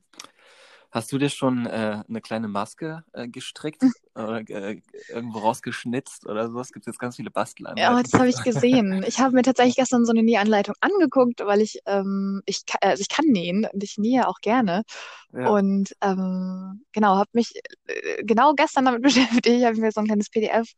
[0.90, 6.48] Hast du dir schon äh, eine kleine Maske äh, gestrickt oder äh, irgendwo rausgeschnitzt oder
[6.48, 6.72] sowas?
[6.72, 7.30] Gibt es jetzt ganz viele
[7.76, 8.18] Ja, das Bastelanleitungen.
[8.18, 9.02] habe ich gesehen.
[9.06, 13.00] Ich habe mir tatsächlich gestern so eine Nähanleitung angeguckt, weil ich, ähm, ich, ka- also
[13.00, 14.82] ich kann nähen und ich nähe auch gerne.
[15.32, 17.54] Ja, Und ähm, genau, habe mich
[17.86, 19.02] äh, genau gestern damit
[19.42, 19.64] beschäftigt.
[19.64, 20.72] Habe ich mir so ein kleines PDF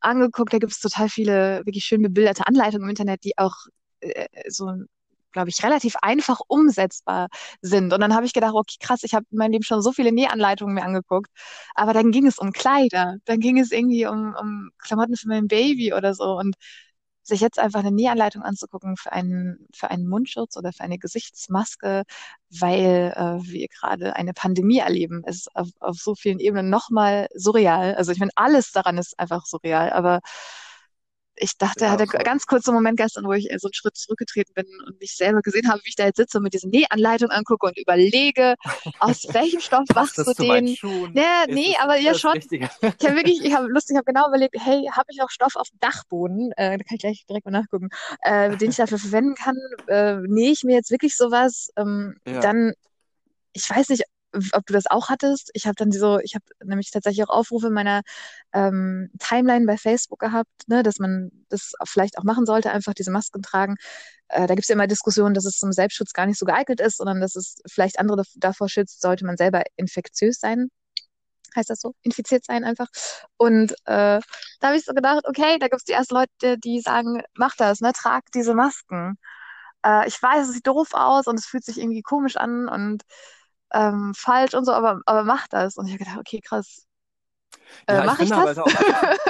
[0.00, 0.52] angeguckt.
[0.52, 3.54] Da gibt es total viele wirklich schön bebilderte Anleitungen im Internet, die auch
[4.00, 4.70] äh, so,
[5.38, 7.28] glaube ich, relativ einfach umsetzbar
[7.62, 7.92] sind.
[7.92, 10.12] Und dann habe ich gedacht, okay, krass, ich habe in meinem Leben schon so viele
[10.12, 11.30] Nähanleitungen mir angeguckt.
[11.74, 15.48] Aber dann ging es um Kleider, dann ging es irgendwie um, um Klamotten für mein
[15.48, 16.36] Baby oder so.
[16.38, 16.56] Und
[17.28, 22.04] sich jetzt einfach eine Nähanleitung anzugucken für einen, für einen Mundschutz oder für eine Gesichtsmaske,
[22.50, 27.94] weil äh, wir gerade eine Pandemie erleben, ist auf, auf so vielen Ebenen nochmal surreal.
[27.96, 30.20] Also ich meine, alles daran ist einfach surreal, aber
[31.40, 32.20] ich dachte, ja, hatte voll.
[32.20, 35.00] ganz kurz so einen Moment gestern, wo ich äh, so einen Schritt zurückgetreten bin und
[35.00, 37.78] mich selber gesehen habe, wie ich da jetzt sitze und mir diese Nähanleitung angucke und
[37.78, 38.54] überlege,
[38.98, 40.76] aus welchem Stoff machst du den?
[40.76, 41.12] Schuhen?
[41.48, 42.32] Nee, aber ja schon.
[42.32, 42.68] Richtige?
[42.80, 45.56] Ich habe wirklich, ich habe lustig, ich habe genau überlegt, hey, habe ich auch Stoff
[45.56, 46.52] auf dem Dachboden?
[46.52, 47.88] Äh, da kann ich gleich direkt mal nachgucken,
[48.22, 49.56] äh, den ich dafür verwenden kann.
[49.86, 51.70] Äh, nähe ich mir jetzt wirklich sowas?
[51.76, 52.72] Ähm, Ja, dann,
[53.52, 54.04] ich weiß nicht,
[54.52, 55.50] ob du das auch hattest.
[55.54, 58.02] Ich habe dann so, ich habe nämlich tatsächlich auch Aufrufe in meiner
[58.52, 63.10] ähm, Timeline bei Facebook gehabt, ne, dass man das vielleicht auch machen sollte, einfach diese
[63.10, 63.76] Masken tragen.
[64.28, 66.80] Äh, da gibt es ja immer Diskussionen, dass es zum Selbstschutz gar nicht so geeignet
[66.80, 70.68] ist, sondern dass es vielleicht andere dav- davor schützt, sollte man selber infektiös sein
[71.56, 72.88] heißt das so, infiziert sein einfach.
[73.36, 74.22] Und äh, da
[74.62, 77.80] habe ich so gedacht, okay, da gibt es die ersten Leute, die sagen, mach das,
[77.80, 79.18] ne, trag diese Masken.
[79.84, 83.02] Äh, ich weiß, es sieht doof aus und es fühlt sich irgendwie komisch an und
[83.72, 85.76] ähm, falsch und so, aber, aber mach das.
[85.76, 86.86] Und ich habe gedacht, okay, krass.
[87.86, 88.58] Äh, Ja, ich mach ich aber das?
[88.58, 88.72] auch,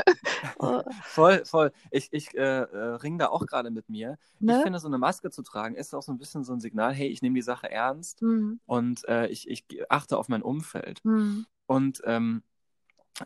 [0.60, 1.72] Oh, voll, voll.
[1.90, 4.18] Ich, ich äh, äh, ring da auch gerade mit mir.
[4.46, 4.62] Ich ne?
[4.62, 7.08] finde, so eine Maske zu tragen, ist auch so ein bisschen so ein Signal, hey,
[7.08, 11.02] ich nehme die Sache ernst Hm, und äh, ich, ich achte auf mein Umfeld.
[11.04, 12.42] hm, Und ähm,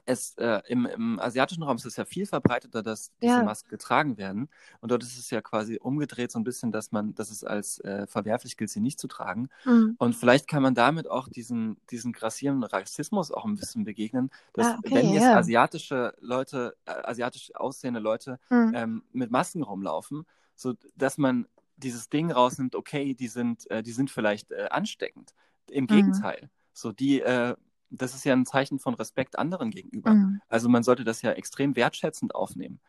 [0.05, 3.69] es, äh, im, im asiatischen Raum ist es ja viel verbreiteter, dass diese ja, Masken
[3.69, 4.49] getragen werden.
[4.81, 7.79] Und dort ist es ja quasi umgedreht so ein bisschen, dass man, dass es als
[7.81, 9.49] äh, verwerflich gilt, sie nicht zu tragen.
[9.63, 9.97] hm.
[9.99, 14.73] Und vielleicht kann man damit auch diesen, diesen grassierenden Rassismus auch ein bisschen begegnen, dass
[14.73, 15.37] Ah, wenn okay, jetzt ja.
[15.37, 22.09] asiatische Leute, äh, asiatisch aussehende Leute Hm, ähm, mit Masken rumlaufen, so dass man dieses
[22.09, 25.35] Ding rausnimmt, okay, die sind, äh, die sind vielleicht äh, ansteckend.
[25.71, 26.51] Im hm, Gegenteil.
[26.73, 27.55] So die, äh,
[27.93, 30.11] das ist ja ein Zeichen von Respekt anderen gegenüber.
[30.13, 30.41] hm.
[30.49, 32.81] Also man sollte das ja extrem wertschätzend aufnehmen.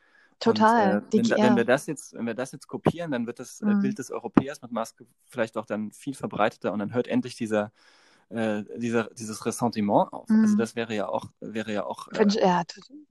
[0.45, 0.99] Und Total.
[0.99, 3.61] äh, Die, wenn, wenn wir das jetzt, wenn wir das jetzt kopieren, dann wird das
[3.61, 7.07] äh, Hm, Bild des Europäers mit Maske vielleicht auch dann viel verbreiteter und dann hört
[7.07, 7.71] endlich dieser,
[8.29, 10.29] äh, dieser, dieses Ressentiment auf.
[10.41, 10.57] Also hm.
[10.57, 12.63] das wäre ja auch, wäre ja auch Wünsch, äh, ja,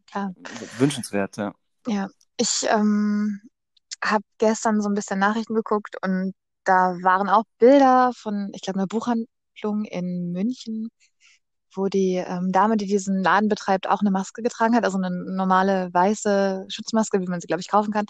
[0.07, 0.35] klar.
[0.79, 1.55] wünschenswert, ja.
[1.87, 2.09] Ja.
[2.37, 3.41] Ich ähm,
[4.03, 8.79] habe gestern so ein bisschen Nachrichten geguckt und da waren auch Bilder von, ich glaube,
[8.81, 10.91] einer Buchhandlung in München,
[11.75, 15.11] wo die ähm, Dame, die diesen Laden betreibt, auch eine Maske getragen hat, also eine
[15.11, 18.07] normale weiße Schutzmaske, wie man sie, glaube ich, kaufen kann.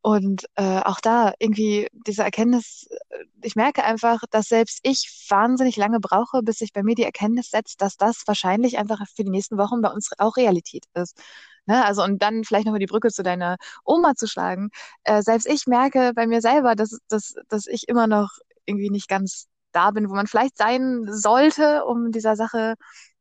[0.00, 5.76] Und äh, auch da irgendwie diese Erkenntnis, äh, ich merke einfach, dass selbst ich wahnsinnig
[5.76, 9.30] lange brauche, bis sich bei mir die Erkenntnis setzt, dass das wahrscheinlich einfach für die
[9.30, 11.20] nächsten Wochen bei uns auch Realität ist.
[11.66, 11.84] Ne?
[11.84, 14.70] Also und dann vielleicht nochmal die Brücke zu deiner Oma zu schlagen.
[15.04, 18.30] Äh, selbst ich merke bei mir selber, dass, dass, dass ich immer noch
[18.66, 22.74] irgendwie nicht ganz da bin, wo man vielleicht sein sollte, um dieser Sache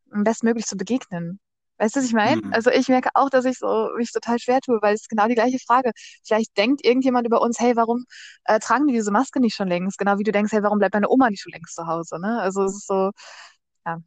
[0.06, 1.40] bestmöglich zu begegnen.
[1.80, 2.42] Weißt du, was ich meine?
[2.42, 2.54] Hm.
[2.54, 5.28] Also ich merke auch, dass ich so mich total schwer tue, weil es ist genau
[5.28, 5.92] die gleiche Frage.
[6.26, 8.06] Vielleicht denkt irgendjemand über uns, hey, warum
[8.46, 9.98] äh, tragen die diese Maske nicht schon längst?
[10.00, 12.20] Genau wie du denkst, hey, warum bleibt meine Oma nicht schon längst zu Hause?
[12.20, 12.42] Ne?
[12.42, 13.12] Also es ist so,
[13.86, 14.00] ja,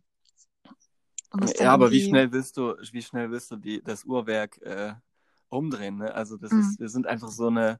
[1.58, 4.94] Ja, aber wie schnell willst du, wie schnell willst du die, das Uhrwerk äh,
[5.48, 6.12] umdrehen, ne?
[6.12, 7.78] Also das mm, ist, wir sind einfach so eine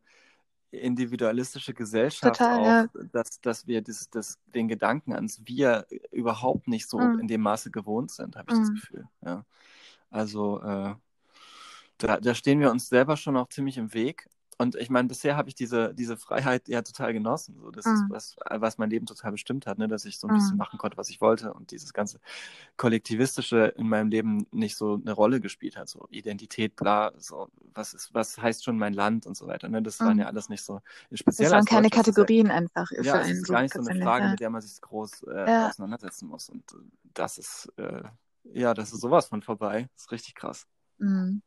[0.71, 6.69] individualistische Gesellschaft total, auch, ja, dass, dass wir das, das, den Gedanken ans Wir überhaupt
[6.69, 9.09] nicht so mm, in dem Maße gewohnt sind, habe ich das mm, Gefühl.
[9.25, 9.45] Ja.
[10.11, 10.95] Also äh,
[11.99, 14.29] da, da stehen wir uns selber schon auch ziemlich im Weg.
[14.61, 17.57] Und ich meine, bisher habe ich diese, diese Freiheit ja total genossen.
[17.59, 19.89] So, das ist mm, was, was mein Leben total bestimmt hat, ne?
[19.89, 22.21] Dass ich so ein bisschen mm, machen konnte, was ich wollte und dieses ganze
[22.77, 25.89] Kollektivistische in meinem Leben nicht so eine Rolle gespielt hat.
[25.89, 29.67] So Identität, bla, so, was ist, was heißt schon mein Land und so weiter.
[29.71, 29.81] Ne?
[29.81, 30.21] Das waren mm.
[30.21, 30.83] ja alles nicht so.
[31.09, 33.73] Das Speziell waren als keine ist das ja, Kategorien einfach ja, es ist gar nicht
[33.73, 36.51] so eine Frage, mit der man sich groß äh, Ja, auseinandersetzen muss.
[36.51, 36.77] Und äh,
[37.15, 38.03] das ist, äh,
[38.53, 39.89] ja, das ist sowas von vorbei.
[39.95, 40.67] Das ist richtig krass.
[40.99, 41.39] mm.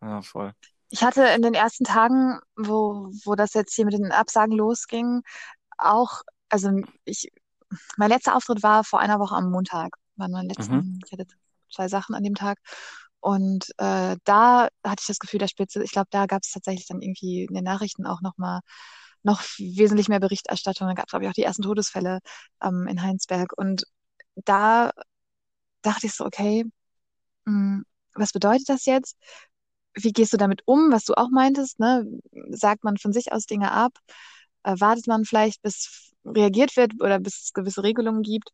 [0.00, 0.52] Ja, voll.
[0.92, 5.22] Ich hatte in den ersten Tagen, wo, wo das jetzt hier mit den Absagen losging,
[5.78, 6.70] auch, also
[7.04, 7.30] ich,
[7.96, 10.82] mein letzter Auftritt war vor einer Woche am Montag, waren meine Mhm.
[10.82, 11.26] letzten, ich hatte
[11.72, 12.58] zwei Sachen an dem Tag.
[13.20, 16.86] Und äh, da hatte ich das Gefühl, der Spitze, ich glaube, da gab es tatsächlich
[16.88, 18.60] dann irgendwie in den Nachrichten auch nochmal
[19.24, 20.88] noch wesentlich mehr Berichterstattung.
[20.88, 22.20] Da gab es, glaube ich, auch die ersten Todesfälle
[22.62, 23.52] ähm, in Heinsberg.
[23.56, 23.84] Und
[24.44, 24.92] da
[25.82, 26.64] dachte ich so, okay,
[27.46, 27.82] mh,
[28.14, 29.16] was bedeutet das jetzt?
[29.94, 32.06] Wie gehst du damit um, was du auch meintest, ne?
[32.50, 33.92] Sagt man von sich aus Dinge ab?
[34.64, 38.50] Äh, wartet man vielleicht, bis reagiert wird oder bis es gewisse Regelungen gibt?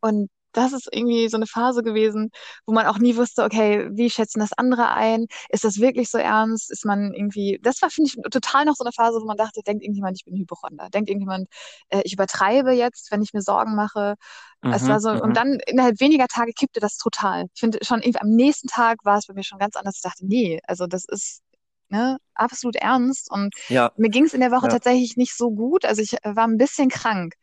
[0.00, 2.30] Und das ist irgendwie so eine Phase gewesen,
[2.66, 5.26] wo man auch nie wusste, okay, wie schätzen das andere ein?
[5.50, 6.70] Ist das wirklich so ernst?
[6.70, 9.62] Ist man irgendwie, das war, finde ich, total noch so eine Phase, wo man dachte,
[9.66, 10.88] denkt irgendjemand, ich bin Hypochonder.
[10.90, 11.48] Denkt irgendjemand,
[11.90, 14.14] äh, ich übertreibe jetzt, wenn ich mir Sorgen mache.
[14.70, 15.36] Es war Mhm, so, und mhm.
[15.36, 17.46] dann innerhalb weniger Tage kippte das total.
[17.54, 19.96] Ich finde schon irgendwie am nächsten Tag war es bei mir schon ganz anders.
[19.96, 21.42] Ich dachte, nee, also das ist,
[21.88, 23.30] ne, absolut ernst.
[23.30, 25.84] Und Ja, mir ging es in der Woche ja, tatsächlich nicht so gut.
[25.86, 27.34] Also ich äh, war ein bisschen krank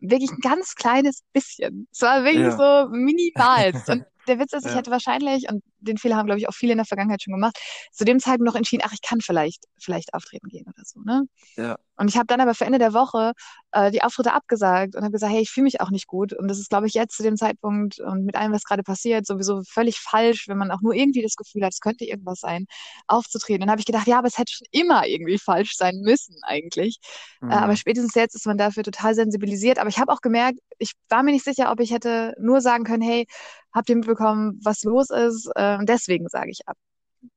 [0.00, 1.88] wirklich ein ganz kleines bisschen.
[1.92, 3.88] Es war wirklich ja, so minimalst.
[3.88, 6.72] Und der Witz ist, ich hätte wahrscheinlich, und den Fehler haben, glaube ich, auch viele
[6.72, 7.58] in der Vergangenheit schon gemacht,
[7.92, 11.24] zu dem Zeitpunkt noch entschieden, ach, ich kann vielleicht, vielleicht auftreten gehen oder so, ne?
[11.56, 13.32] ja, Und ich habe dann aber für Ende der Woche
[13.72, 16.32] äh, die Auftritte abgesagt und habe gesagt, hey, ich fühle mich auch nicht gut.
[16.32, 19.26] Und das ist, glaube ich, jetzt zu dem Zeitpunkt und mit allem, was gerade passiert,
[19.26, 22.66] sowieso völlig falsch, wenn man auch nur irgendwie das Gefühl hat, es könnte irgendwas sein,
[23.06, 23.60] aufzutreten.
[23.60, 26.98] Dann habe ich gedacht, ja, aber es hätte schon immer irgendwie falsch sein müssen eigentlich.
[27.42, 27.76] Äh, aber mhm.
[27.76, 29.78] spätestens jetzt ist man dafür total sensibilisiert.
[29.78, 32.84] Aber ich habe auch gemerkt, ich war mir nicht sicher, ob ich hätte nur sagen
[32.84, 33.26] können, hey,
[33.72, 35.50] habt ihr mitbekommen, was los ist?
[35.54, 36.76] Äh, und deswegen sage ich ab.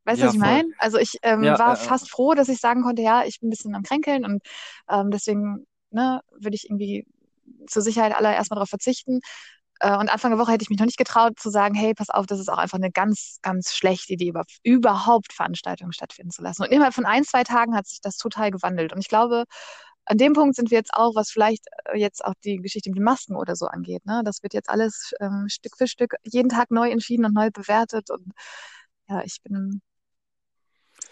[0.06, 0.39] Weißt du, was Ja, ich voll.
[0.39, 0.69] meine?
[0.78, 3.47] Also ich ähm, Ja, war äh, fast froh, dass ich sagen konnte, ja, ich bin
[3.49, 4.43] ein bisschen am Kränkeln und
[4.89, 7.06] ähm, deswegen ne, würde ich irgendwie
[7.67, 9.19] zur Sicherheit aller erstmal darauf verzichten.
[9.80, 12.10] Äh, und Anfang der Woche hätte ich mich noch nicht getraut zu sagen, hey, pass
[12.10, 16.63] auf, das ist auch einfach eine ganz, ganz schlechte Idee, überhaupt Veranstaltungen stattfinden zu lassen.
[16.63, 18.93] Und innerhalb von ein, zwei Tagen hat sich das total gewandelt.
[18.93, 19.45] Und ich glaube,
[20.10, 22.98] an dem Punkt sind wir jetzt auch, was vielleicht äh, jetzt auch die Geschichte mit
[22.98, 24.06] den Masken oder so angeht.
[24.08, 24.24] Ne?
[24.26, 28.10] Das wird jetzt alles ähm, Stück für Stück jeden Tag neu entschieden und neu bewertet.
[28.10, 28.34] Und
[29.08, 29.82] ja, ich bin.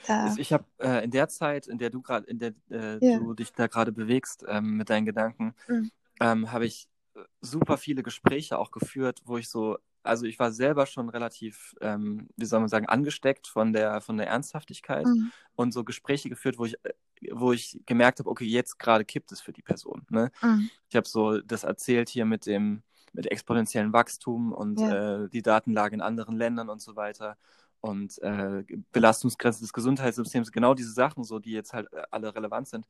[0.07, 0.33] Ja.
[0.38, 3.19] Ich habe äh, in der Zeit, in der du gerade, in der äh, yeah.
[3.19, 5.91] du dich da gerade bewegst ähm, mit deinen Gedanken, mhm.
[6.19, 10.51] ähm, habe ich äh, super viele Gespräche auch geführt, wo ich so also ich war
[10.51, 15.31] selber schon relativ, ähm, wie soll man sagen, angesteckt von der, von der Ernsthaftigkeit mhm.
[15.55, 16.93] und so Gespräche geführt, wo ich, äh,
[17.32, 20.06] wo ich gemerkt habe, okay, jetzt gerade kippt es für die Person.
[20.10, 20.32] Ne?
[20.41, 20.69] Mhm.
[20.89, 25.23] Ich habe so das erzählt hier mit dem, mit exponentiellen Wachstum und ja.
[25.23, 27.38] äh, die Datenlage in anderen Ländern und so weiter
[27.82, 32.67] und äh, Belastungsgrenze des Gesundheitssystems, genau diese Sachen, so die jetzt halt äh, alle relevant
[32.67, 32.88] sind.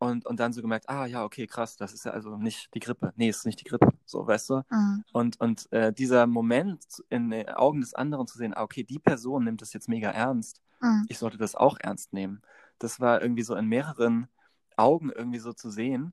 [0.00, 2.80] Und, und dann so gemerkt, ah ja, okay, krass, das ist ja also nicht die
[2.80, 3.12] Grippe.
[3.16, 4.62] Nee, es ist nicht die Grippe, so, weißt du?
[4.68, 5.04] Mhm.
[5.12, 8.98] Und, und äh, dieser Moment in den Augen des anderen zu sehen, ah, okay, die
[8.98, 11.06] Person nimmt das jetzt mega ernst, mhm.
[11.08, 12.42] ich sollte das auch ernst nehmen.
[12.84, 14.28] Das war irgendwie so in mehreren
[14.76, 16.12] Augen irgendwie so zu sehen.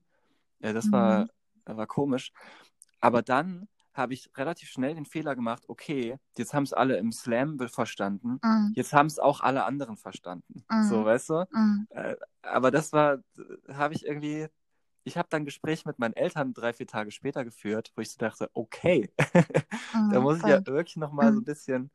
[0.60, 0.92] Ja, das mhm.
[0.92, 1.28] war,
[1.66, 2.32] war komisch.
[3.00, 7.12] Aber dann habe ich relativ schnell den Fehler gemacht, okay, jetzt haben es alle im
[7.12, 8.72] Slam verstanden, mm.
[8.74, 10.64] jetzt haben es auch alle anderen verstanden.
[10.70, 10.84] Mm.
[10.84, 11.44] So, weißt du?
[11.50, 11.86] Mm.
[11.90, 13.18] Äh, aber das war,
[13.68, 14.46] habe ich irgendwie,
[15.04, 18.10] ich habe dann ein Gespräch mit meinen Eltern drei, vier Tage später geführt, wo ich
[18.10, 19.12] so dachte, okay,
[20.10, 21.90] da muss ich ja wirklich nochmal so ein bisschen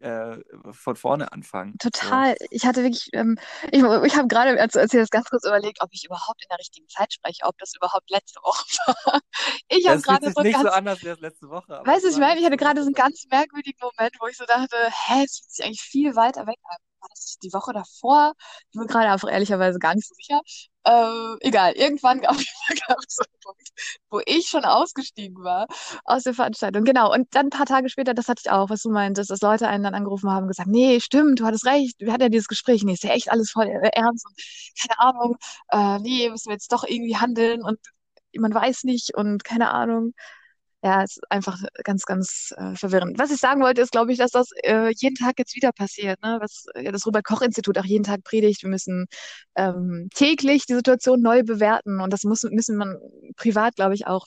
[0.00, 0.36] äh,
[0.72, 1.76] von vorne anfangen.
[1.78, 2.34] Total.
[2.38, 2.46] So.
[2.50, 3.36] Ich hatte wirklich, ähm,
[3.70, 6.48] ich, ich habe gerade, als, als ich das ganz kurz überlegt, ob ich überhaupt in
[6.50, 8.64] der richtigen Zeit spreche, ob das überhaupt letzte Woche
[9.06, 9.20] war.
[9.68, 11.82] Ich habe gerade so nicht ganz, so anders wie das letzte Woche.
[11.84, 14.44] Weißt du, ich meine, ich hatte gerade so einen ganz merkwürdigen Moment, wo ich so
[14.44, 18.32] dachte, hä, es fühlt sich eigentlich viel weiter weg an war das die Woche davor?
[18.70, 20.40] Ich bin gerade einfach ehrlicherweise gar nicht so sicher.
[20.86, 23.68] Äh, egal, irgendwann gab es einen Punkt,
[24.10, 25.66] wo ich schon ausgestiegen war
[26.04, 26.84] aus der Veranstaltung.
[26.84, 29.40] Genau, und dann ein paar Tage später, das hatte ich auch, was du meintest, dass
[29.40, 32.28] Leute einen dann angerufen haben und gesagt, nee, stimmt, du hattest recht, wir hatten ja
[32.28, 34.36] dieses Gespräch, nee, ist ja echt alles voll äh, ernst und
[34.80, 35.36] keine Ahnung,
[35.70, 37.78] äh, nee, müssen wir jetzt doch irgendwie handeln und
[38.36, 40.12] man weiß nicht und keine Ahnung
[40.84, 43.18] ja, es ist einfach ganz, ganz äh, verwirrend.
[43.18, 46.20] Was ich sagen wollte, ist, glaube ich, dass das äh, jeden Tag jetzt wieder passiert,
[46.22, 46.36] ne?
[46.42, 48.62] was ja, das Robert-Koch-Institut auch jeden Tag predigt.
[48.62, 49.06] Wir müssen
[49.54, 52.98] ähm, täglich die Situation neu bewerten und das muss, müssen man
[53.36, 54.26] privat, glaube ich, auch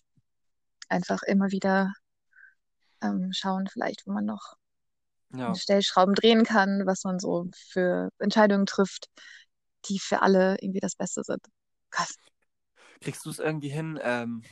[0.89, 1.93] einfach immer wieder
[3.03, 4.55] ähm, schauen, vielleicht, wo man noch
[5.35, 5.53] ja.
[5.53, 9.09] Stellschrauben drehen kann, was man so für Entscheidungen trifft,
[9.85, 11.45] die für alle irgendwie das Beste sind.
[11.91, 12.15] Krass.
[13.01, 14.43] Kriegst du es irgendwie hin, ähm,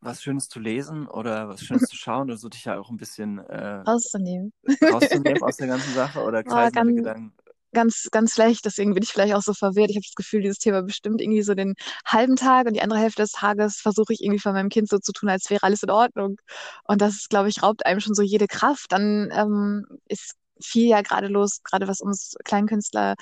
[0.00, 2.96] was Schönes zu lesen oder was Schönes zu schauen oder so dich ja auch ein
[2.96, 4.52] bisschen äh, rauszunehmen.
[4.82, 7.32] rauszunehmen aus der ganzen Sache oder oh, kreisen oh, ganz, Gedanken?
[7.74, 9.90] Ganz, ganz schlecht, deswegen bin ich vielleicht auch so verwirrt.
[9.90, 11.74] Ich habe das Gefühl, dieses Thema bestimmt irgendwie so den
[12.04, 14.98] halben Tag und die andere Hälfte des Tages versuche ich irgendwie von meinem Kind so
[14.98, 16.36] zu tun, als wäre alles in Ordnung.
[16.84, 18.92] Und das, glaube ich, raubt einem schon so jede Kraft.
[18.92, 23.14] Dann ähm, ist viel ja gerade los, gerade was uns Kleinkünstler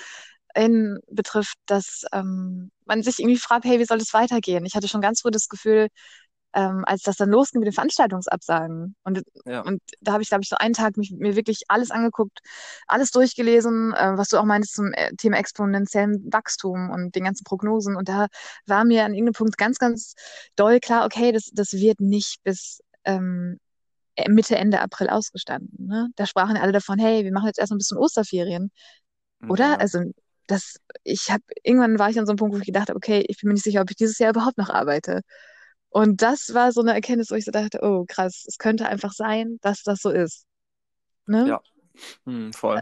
[0.55, 4.65] in betrifft, dass ähm, man sich irgendwie fragt, hey, wie soll das weitergehen?
[4.65, 5.87] Ich hatte schon ganz früh das Gefühl,
[6.53, 8.95] ähm, als das dann losging mit den Veranstaltungsabsagen.
[9.03, 9.61] Und, ja.
[9.61, 12.39] und da habe ich, glaube ich, so einen Tag mich, mir wirklich alles angeguckt,
[12.87, 17.45] alles durchgelesen, äh, was du auch meinst zum äh, Thema exponentiellen Wachstum und den ganzen
[17.45, 17.95] Prognosen.
[17.95, 18.27] Und da
[18.65, 20.15] war mir an irgendeinem Punkt ganz, ganz
[20.57, 23.57] doll klar, okay, das, das wird nicht bis ähm,
[24.17, 25.87] äh, Mitte, Ende April ausgestanden.
[25.87, 26.09] Ne?
[26.17, 28.71] Da sprachen alle davon, hey, wir machen jetzt erst ein bisschen Osterferien.
[29.47, 29.69] Oder?
[29.69, 29.75] Ja.
[29.77, 30.01] Also
[30.47, 33.23] das, ich habe, irgendwann war ich an so einem Punkt, wo ich gedacht habe, okay,
[33.27, 35.21] ich bin mir nicht sicher, ob ich dieses Jahr überhaupt noch arbeite.
[35.89, 39.13] Und das war so eine Erkenntnis, wo ich so dachte, oh krass, es könnte einfach
[39.13, 40.45] sein, dass das so ist.
[41.25, 41.47] Ne?
[41.49, 41.61] Ja,
[42.25, 42.81] hm, voll.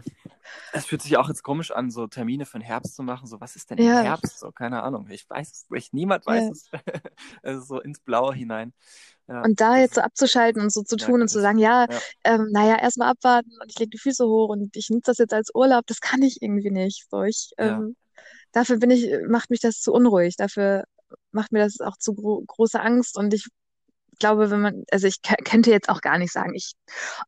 [0.72, 3.26] Es fühlt sich auch jetzt komisch an, so Termine für den Herbst zu machen.
[3.26, 4.00] So, was ist denn ja.
[4.00, 4.38] im Herbst?
[4.38, 5.08] So, keine Ahnung.
[5.10, 5.94] Ich weiß es nicht.
[5.94, 6.80] Niemand weiß ja.
[6.84, 7.02] es.
[7.42, 8.72] also so ins Blaue hinein.
[9.28, 11.98] Ja, und da jetzt so abzuschalten und so zu tun und zu sagen, ja, ja.
[12.24, 15.32] Ähm, naja, erstmal abwarten und ich lege die Füße hoch und ich nutze das jetzt
[15.32, 17.06] als Urlaub, das kann ich irgendwie nicht.
[17.10, 17.94] So, ich, ähm,
[18.50, 20.36] dafür bin ich, macht mich das zu unruhig.
[20.36, 20.84] Dafür
[21.30, 23.46] macht mir das auch zu gro große Angst und ich
[24.20, 26.74] glaube, wenn man, also ich könnte jetzt auch gar nicht sagen, ich,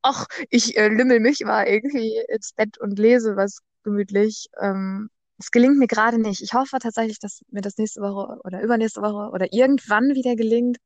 [0.02, 4.46] ach, ich äh, lümmel mich mal irgendwie ins Bett und lese was gemütlich.
[4.60, 6.40] Ähm, es gelingt mir gerade nicht.
[6.40, 10.76] Ich hoffe tatsächlich, dass mir das nächste Woche oder übernächste Woche oder irgendwann wieder gelingt,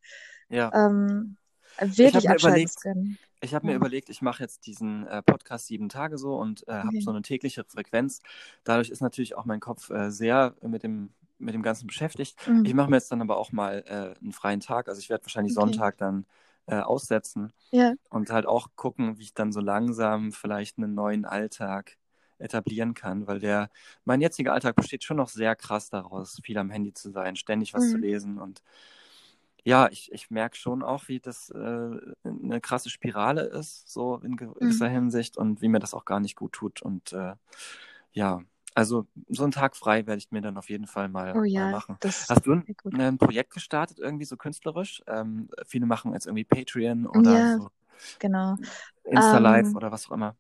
[0.49, 0.73] ja.
[0.75, 1.37] ähm,
[1.79, 3.19] wirklich abschalten zu können.
[3.43, 3.77] Ich habe mir ja.
[3.77, 6.87] überlegt, ich mache jetzt diesen äh, Podcast sieben Tage so und äh, okay.
[6.87, 8.23] habe so eine tägliche Frequenz.
[8.65, 12.37] Dadurch ist natürlich auch mein Kopf äh, sehr mit dem mit dem Ganzen beschäftigt.
[12.47, 12.65] Mhm.
[12.65, 14.89] Ich mache mir jetzt dann aber auch mal äh, einen freien Tag.
[14.89, 15.67] Also ich werde wahrscheinlich okay.
[15.67, 16.27] Sonntag dann
[16.67, 17.95] äh, aussetzen ja.
[18.11, 21.97] und halt auch gucken, wie ich dann so langsam vielleicht einen neuen Alltag
[22.39, 23.71] etablieren kann, weil der,
[24.05, 27.73] mein jetziger Alltag besteht schon noch sehr krass daraus, viel am Handy zu sein, ständig
[27.73, 27.91] was mhm.
[27.91, 28.63] zu lesen und
[29.67, 34.37] ja, ich, ich merke schon auch, wie das äh, eine krasse Spirale ist, so in
[34.37, 34.93] gewisser Mhm.
[34.93, 36.83] Hinsicht und wie mir das auch gar nicht gut tut.
[36.83, 37.35] Und äh,
[38.13, 38.43] ja,
[38.77, 41.69] also so einen Tag frei werde ich mir dann auf jeden Fall mal, Oh mal
[41.69, 41.99] ja, machen.
[42.01, 45.03] das Hast du ein, ein Projekt gestartet, irgendwie so künstlerisch?
[45.09, 47.71] Ähm, viele machen jetzt irgendwie Patreon oder Ja, so
[48.19, 48.57] genau.
[49.05, 50.37] Insta-Live Ähm, oder was auch immer.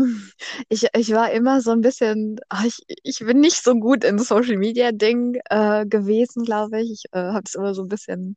[0.68, 4.18] Ich, ich war immer so ein bisschen, ah, ich, ich bin nicht so gut in
[4.18, 6.90] Social Media Ding äh, gewesen, glaube ich.
[6.90, 8.36] Ich äh, habe es immer so ein bisschen,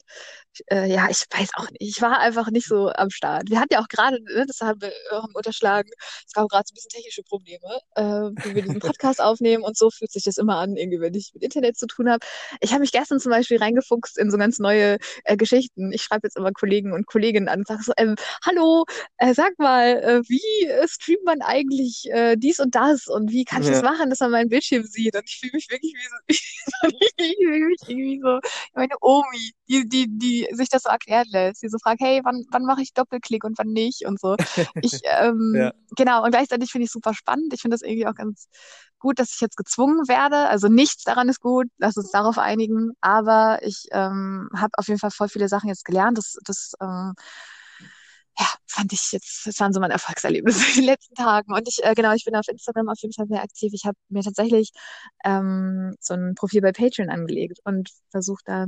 [0.71, 1.81] äh, ja, ich weiß auch nicht.
[1.81, 3.49] Ich war einfach nicht so am Start.
[3.49, 5.89] Wir hatten ja auch gerade, ne, das haben wir auch unterschlagen,
[6.25, 8.03] es gab gerade so ein bisschen technische Probleme, äh,
[8.43, 11.31] wie wir diesen Podcast aufnehmen und so fühlt sich das immer an, irgendwie, wenn ich
[11.33, 12.25] mit Internet zu tun habe.
[12.61, 15.91] Ich habe mich gestern zum Beispiel reingefuchst in so ganz neue äh, Geschichten.
[15.91, 18.85] Ich schreibe jetzt immer Kollegen und Kolleginnen an und sage so, ähm, hallo,
[19.17, 21.52] äh, sag mal, äh, wie äh, streamt man eigentlich
[22.11, 23.81] äh, dies und das und wie kann ich das Ja.
[23.81, 25.15] machen, dass man meinen Bildschirm sieht?
[25.15, 26.15] Und ich fühle mich wirklich wie so,
[27.17, 28.39] ich fühle mich irgendwie so,
[28.73, 32.43] meine Omi, die, die, die sich das so erklären lässt, die so fragt, hey, wann,
[32.51, 34.35] wann mache ich Doppelklick und wann nicht und so.
[34.81, 35.73] Ich, ähm, Ja.
[35.95, 37.53] genau, und gleichzeitig finde ich super spannend.
[37.53, 38.47] Ich finde das irgendwie auch ganz
[38.99, 40.47] gut, dass ich jetzt gezwungen werde.
[40.49, 42.91] Also nichts daran ist gut, lass uns darauf einigen.
[43.01, 46.17] Aber ich ähm, habe auf jeden Fall voll viele Sachen jetzt gelernt.
[46.17, 47.13] Das, das ähm,
[48.39, 51.53] ja, fand ich jetzt, das waren so meine Erfolgserlebnisse in den letzten Tagen.
[51.53, 53.71] Und ich, äh, genau, ich bin auf Instagram auf jeden Fall sehr aktiv.
[53.73, 54.71] Ich habe mir tatsächlich
[55.25, 58.65] ähm, so ein Profil bei Patreon angelegt und versuche da,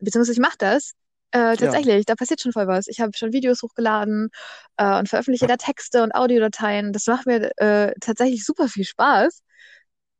[0.00, 0.92] beziehungsweise ich mache das.
[1.32, 1.56] Äh, Ja.
[1.56, 2.86] tatsächlich, da passiert schon voll was.
[2.88, 4.30] Ich habe schon Videos hochgeladen
[4.76, 6.92] äh, und veröffentliche da Texte und Audiodateien.
[6.92, 9.42] Das macht mir äh, tatsächlich super viel Spaß.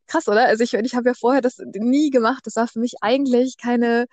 [0.09, 0.47] Krass, oder?
[0.47, 2.47] Also ich, ich habe ja vorher das nie gemacht.
[2.47, 4.07] Das war für mich eigentlich keine,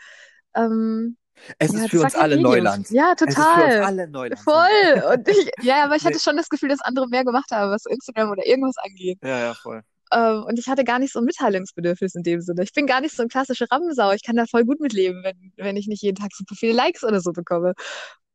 [0.56, 1.18] ähm,
[1.60, 2.38] Es ja, ist für uns alle.
[2.38, 2.90] Neuland.
[2.90, 3.84] Ja, Es ist für uns total.
[3.84, 4.40] alle Neuland.
[4.42, 5.04] Voll.
[5.14, 7.86] Und ich, ja, aber ich hatte schon das Gefühl, dass andere mehr gemacht haben, was
[7.86, 9.20] Instagram oder irgendwas angeht.
[9.24, 9.82] Ja, ja, voll.
[10.12, 12.64] Ähm, und ich hatte gar nicht so ein Mitteilungsbedürfnis in dem Sinne.
[12.64, 14.12] Ich bin gar nicht so eine klassische Rampensau.
[14.12, 17.04] Ich kann da voll gut mitleben, wenn, wenn ich nicht jeden Tag super viele Likes
[17.04, 17.74] oder so bekomme.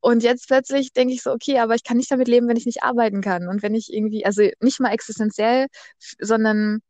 [0.00, 2.66] Und jetzt plötzlich denke ich so, okay, aber ich kann nicht damit leben, wenn ich
[2.66, 3.48] nicht arbeiten kann.
[3.48, 5.66] Und wenn ich irgendwie, also nicht mal existenziell,
[6.20, 6.80] sondern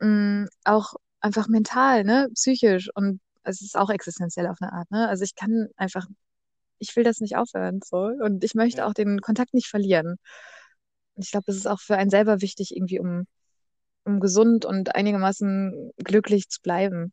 [0.00, 2.90] mh, auch einfach mental, ne, psychisch.
[2.94, 5.08] Und es ist auch existenziell auf eine Art, ne?
[5.08, 6.06] Also ich kann einfach,
[6.78, 7.98] ich will das nicht aufhören, so.
[7.98, 8.86] Und ich möchte Ja.
[8.86, 10.16] auch den Kontakt nicht verlieren.
[11.14, 13.26] Und ich glaube, das ist auch für einen selber wichtig, irgendwie, um,
[14.04, 17.12] um gesund und einigermaßen glücklich zu bleiben.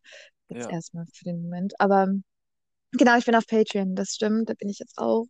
[0.50, 0.70] Jetzt Ja.
[0.70, 1.74] erstmal für den Moment.
[1.80, 2.08] Aber
[2.94, 5.28] genau, ich bin auf Patreon, das stimmt, da bin ich jetzt auch.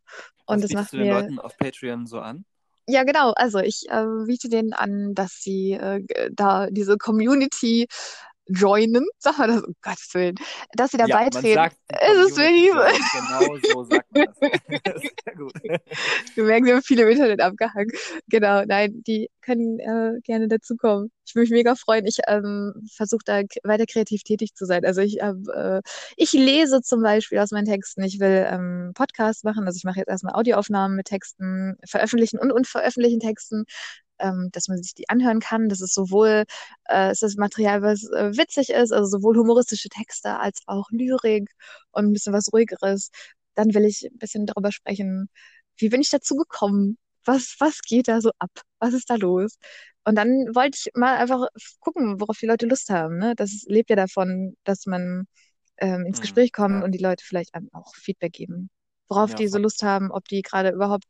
[0.47, 2.45] Und Was das macht du den mir, Leuten auf Patreon so an?
[2.87, 6.01] ja genau, also ich äh, biete denen an, dass sie äh,
[6.33, 7.87] da diese Community
[8.49, 10.35] joinen, sag mal das, um Gottes Willen,
[10.73, 11.53] dass sie da Ja, man beitreten.
[11.53, 13.19] sagt die Es ist wirklich so.
[13.19, 14.37] Genau so sagt man das.
[15.25, 15.53] Sehr gut.
[16.35, 17.91] Wir merken, wir haben viele im Internet abgehangen.
[18.27, 21.11] Genau, nein, die können äh, gerne dazukommen.
[21.25, 22.05] Ich würde mich mega freuen.
[22.05, 24.85] Ich ähm, versuche da weiter kreativ tätig zu sein.
[24.85, 25.81] Also ich, äh,
[26.15, 28.03] ich lese zum Beispiel aus meinen Texten.
[28.03, 29.65] Ich will ähm, Podcasts machen.
[29.65, 33.65] Also ich mache jetzt erstmal Audioaufnahmen mit Texten, veröffentlichen und unveröffentlichen Texten,
[34.19, 35.69] ähm, dass man sich die anhören kann.
[35.69, 36.45] Das ist sowohl
[36.89, 41.49] äh, ist das Material, was äh, witzig ist, also sowohl humoristische Texte als auch Lyrik
[41.91, 43.11] und ein bisschen was ruhigeres.
[43.55, 45.29] Dann will ich ein bisschen darüber sprechen,
[45.77, 46.97] wie bin ich dazu gekommen?
[47.25, 48.51] Was, was geht da so ab?
[48.79, 49.57] Was ist da los?
[50.05, 51.47] Und dann wollte ich mal einfach
[51.79, 53.17] gucken, worauf die Leute Lust haben.
[53.17, 53.35] Ne?
[53.35, 55.27] Das lebt ja davon, dass man
[55.77, 56.83] ähm, ins Hm, Gespräch kommt ja.
[56.83, 58.69] und die Leute vielleicht einem auch Feedback geben,
[59.09, 59.57] worauf Ja, die so.
[59.57, 61.05] Lust haben, ob die gerade überhaupt.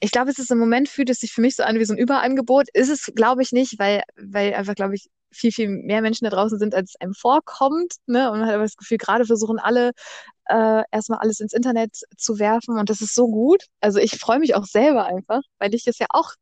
[0.00, 1.94] Ich glaube, es ist im Moment fühlt es sich für mich so an wie so
[1.94, 2.68] ein Überangebot.
[2.74, 6.30] Ist es, glaube ich, nicht, weil, weil einfach, glaube ich, viel, viel mehr Menschen da
[6.30, 7.94] draußen sind, als es einem vorkommt.
[8.06, 8.30] Ne?
[8.30, 9.92] Und man hat aber das Gefühl, gerade versuchen alle
[10.46, 13.64] äh, erstmal alles ins Internet zu werfen und das ist so gut.
[13.80, 16.32] Also ich freue mich auch selber einfach, weil ich das ja auch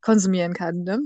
[0.00, 0.82] konsumieren kann.
[0.84, 1.00] Ne?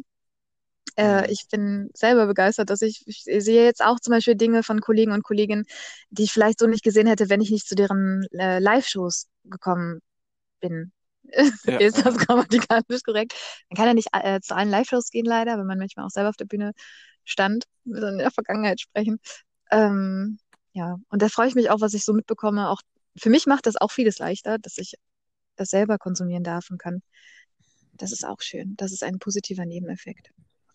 [0.96, 1.30] Äh, Hm.
[1.30, 5.12] ich bin selber begeistert, dass ich, ich sehe jetzt auch zum Beispiel Dinge von Kollegen
[5.12, 5.64] und Kolleginnen,
[6.10, 10.00] die ich vielleicht so nicht gesehen hätte, wenn ich nicht zu deren äh, Live-Shows gekommen
[10.60, 10.92] bin.
[11.66, 13.34] Ja, Ist das grammatikalisch korrekt?
[13.70, 16.30] Man kann ja nicht äh, zu allen Live-Shows gehen, leider, wenn man manchmal auch selber
[16.30, 16.72] auf der Bühne
[17.24, 19.20] stand, in der Vergangenheit sprechen.
[19.70, 20.38] Ähm,
[20.72, 22.70] ja, und da freue ich mich auch, was ich so mitbekomme.
[22.70, 22.80] Auch
[23.18, 24.94] für mich macht das auch vieles leichter, dass ich
[25.56, 27.02] das selber konsumieren darf und kann.
[27.94, 28.76] Das ist auch schön.
[28.76, 30.30] Das ist ein positiver Nebeneffekt.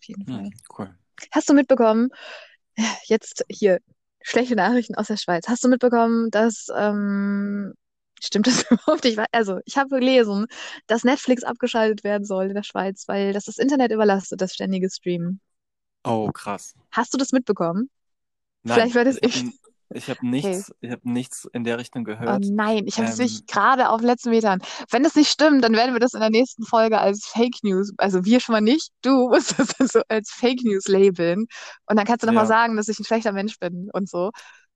[0.08, 0.44] Jeden Fall.
[0.44, 0.94] Hm, cool.
[1.30, 2.10] Hast du mitbekommen,
[3.06, 3.80] jetzt hier,
[4.22, 5.48] schlechte Nachrichten aus der Schweiz.
[5.48, 7.74] Hast du mitbekommen, dass, ähm,
[8.22, 9.04] stimmt das überhaupt?
[9.04, 10.46] Ich weiß, also, ich habe gelesen,
[10.86, 14.90] dass Netflix abgeschaltet werden soll in der Schweiz, weil das das Internet überlastet, das ständige
[14.90, 15.40] Streamen.
[16.04, 16.74] Oh, krass.
[16.90, 17.90] Hast du das mitbekommen?
[18.62, 19.44] Nein, Vielleicht war das ich
[19.90, 19.96] ich.
[19.96, 20.64] habe ich hab Okay.
[20.64, 22.40] nichts, ich hab nichts in der Richtung Oh gehört.
[22.40, 24.60] nein, ich habe es Ähm, wirklich gerade auf den letzten Metern.
[24.90, 27.92] Wenn das nicht stimmt, dann werden wir das in der nächsten Folge als Fake News,
[27.98, 31.46] also wir schon mal nicht, du musst das dann so als Fake News labeln.
[31.86, 32.46] Und dann kannst du nochmal ja.
[32.46, 34.30] sagen, dass ich ein schlechter Mensch bin und so.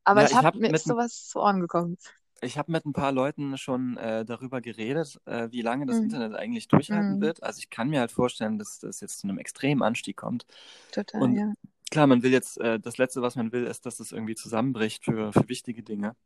[0.04, 1.96] Aber Ja, ich habe, habe mir ist sowas zu Ohren gekommen.
[2.40, 6.00] ich habe mit ein paar Leuten schon äh, darüber geredet, äh, wie lange das Mhm.
[6.00, 7.20] Internet eigentlich durchhalten Mhm.
[7.20, 7.42] wird.
[7.42, 10.46] Also ich kann mir halt vorstellen, dass das jetzt zu einem extremen Anstieg kommt.
[10.90, 11.54] Total, Und ja.
[11.90, 15.04] Klar, man will jetzt, äh, das Letzte, was man will, ist, dass es irgendwie zusammenbricht
[15.04, 16.16] für, für wichtige Dinge.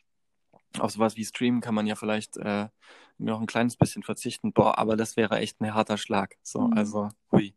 [0.78, 2.68] Auf sowas wie Streamen kann man ja vielleicht äh,
[3.18, 4.52] noch ein kleines bisschen verzichten.
[4.52, 6.36] Boah, aber das wäre echt ein harter Schlag.
[6.42, 6.78] So, Mhm.
[6.78, 7.54] also, hui.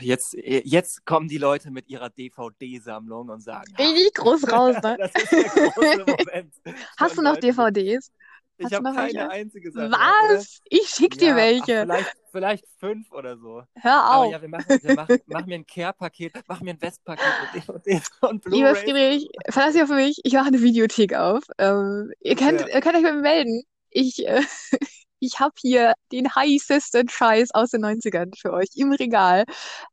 [0.00, 4.96] Jetzt, jetzt kommen die Leute mit ihrer DVD-Sammlung und sagen, "Ah, Richtig groß raus, ne?
[4.98, 6.54] das ist der große Moment.
[6.96, 8.10] Hast du noch DVDs?
[8.58, 9.30] Ich habe keine welche?
[9.30, 9.90] einzige Sache.
[9.90, 10.60] Was?
[10.68, 11.80] Ich schick dir Ja, ach, welche.
[11.82, 13.62] vielleicht, vielleicht fünf oder so.
[13.80, 14.32] Hör auf.
[14.32, 18.10] ja, wir machen, wir machen, mach mir ein Care-Paket, mach mir ein West-Paket mit DVDs
[18.22, 18.78] und Lieber Blu-rays.
[18.82, 20.20] Friedrich, verlass dich auf mich.
[20.24, 21.44] Ich mache eine Videothek auf.
[21.58, 22.66] Ähm, ihr, könnt, Ja.
[22.68, 23.62] ihr könnt euch bei mir melden.
[23.90, 24.42] Ich, äh,
[25.20, 29.44] ich habe hier den heißesten Scheiß aus den 90ern für euch im Regal.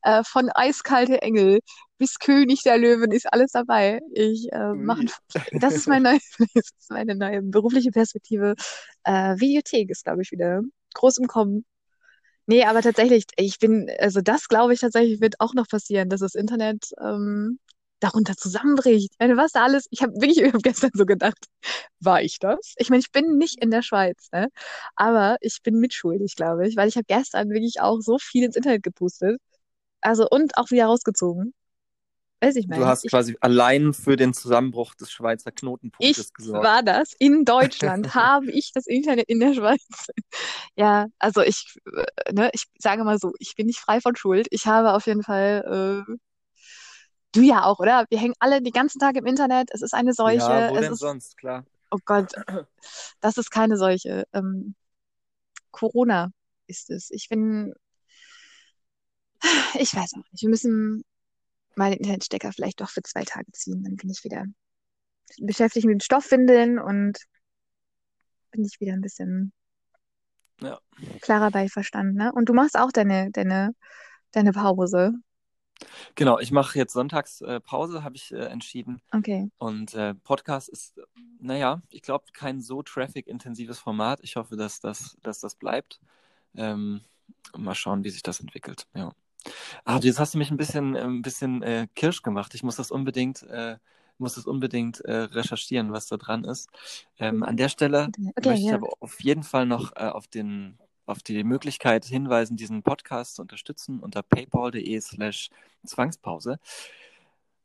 [0.03, 1.59] Äh, von Eiskalte Engel
[1.97, 3.99] bis König der Löwen ist alles dabei.
[4.13, 5.05] Ich äh, mache
[5.53, 6.19] das ist meine neue,
[6.53, 8.55] das ist meine neue berufliche Perspektive.
[9.03, 10.61] Äh, Videothek ist, glaube ich, wieder
[10.93, 11.65] groß im Kommen.
[12.47, 16.19] Nee, aber tatsächlich, ich bin, also das glaube ich tatsächlich wird auch noch passieren, dass
[16.19, 17.59] das Internet ähm,
[18.05, 19.11] darunter zusammenbricht.
[19.13, 21.37] Ich meine, was da alles, ich habe wirklich ich hab gestern so gedacht,
[21.99, 22.73] war ich das?
[22.77, 24.49] Ich meine, ich bin nicht in der Schweiz, ne?
[24.95, 28.55] Aber ich bin mitschuldig, glaube ich, weil ich habe gestern wirklich auch so viel ins
[28.55, 29.39] Internet gepustet.
[30.01, 31.53] Also und auch wieder rausgezogen.
[32.41, 32.85] Weiß ich Du meine.
[32.85, 36.63] hast Ich, quasi allein für den Zusammenbruch des Schweizer Knotenpunktes ich gesorgt.
[36.63, 37.13] war das.
[37.19, 39.79] In Deutschland habe ich das Internet in der Schweiz.
[40.77, 44.47] Ja, also ich, äh, ne, ich sage mal so, ich bin nicht frei von Schuld.
[44.51, 46.13] Ich habe auf jeden Fall, äh,
[47.35, 48.05] du ja auch, oder?
[48.09, 49.69] Wir hängen alle den ganzen Tag im Internet.
[49.71, 50.37] Es ist eine Seuche.
[50.37, 51.65] Ja, wo Es denn ist, sonst, klar.
[51.91, 52.33] oh Gott,
[53.21, 54.25] das ist keine Seuche.
[54.33, 54.75] Ähm,
[55.71, 56.31] Corona
[56.67, 57.09] ist es.
[57.11, 57.73] Ich bin,
[59.79, 60.41] ich weiß auch nicht.
[60.41, 61.03] Wir müssen
[61.75, 63.83] mal den Internetstecker vielleicht doch für zwei Tage ziehen.
[63.83, 64.45] Dann bin ich wieder
[65.39, 67.17] beschäftigt mit dem Stoffwindeln und
[68.51, 69.51] bin ich wieder ein bisschen
[70.61, 70.79] Ja.
[71.21, 72.31] klarer bei Verstand, ne?
[72.33, 73.71] Und du machst auch deine, deine,
[74.31, 75.13] deine Pause.
[76.15, 79.01] Genau, ich mache jetzt sonntags äh, Pause, habe ich äh, entschieden.
[79.11, 79.49] Okay.
[79.57, 80.99] Und äh, Podcast ist,
[81.39, 84.19] naja, ich glaube, kein so traffic-intensives Format.
[84.21, 85.99] Ich hoffe, dass das, dass das bleibt.
[86.55, 87.01] Ähm,
[87.57, 88.87] mal schauen, wie sich das entwickelt.
[88.93, 89.11] Ja.
[89.83, 92.55] Ah, jetzt hast du mich ein bisschen, ein bisschen äh, kirsch gemacht.
[92.55, 93.77] Ich muss das unbedingt, äh,
[94.17, 96.69] muss das unbedingt äh, recherchieren, was da dran ist.
[97.19, 98.75] Ähm, an der Stelle Okay, möchte ich ja.
[98.75, 103.41] aber auf jeden Fall noch äh, auf den auf die Möglichkeit hinweisen, diesen Podcast zu
[103.41, 105.49] unterstützen unter paypal.de slash
[105.85, 106.59] Zwangspause.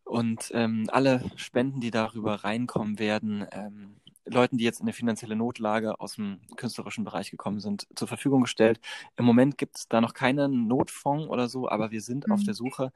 [0.05, 5.37] Und ähm, alle Spenden, die darüber reinkommen werden, ähm, Leuten, die jetzt in eine finanzielle
[5.37, 8.81] Notlage aus dem künstlerischen Bereich gekommen sind, zur Verfügung gestellt.
[9.17, 12.45] Im Moment gibt es da noch keinen Notfonds oder so, aber wir sind auf Mhm.
[12.45, 12.93] der Suche.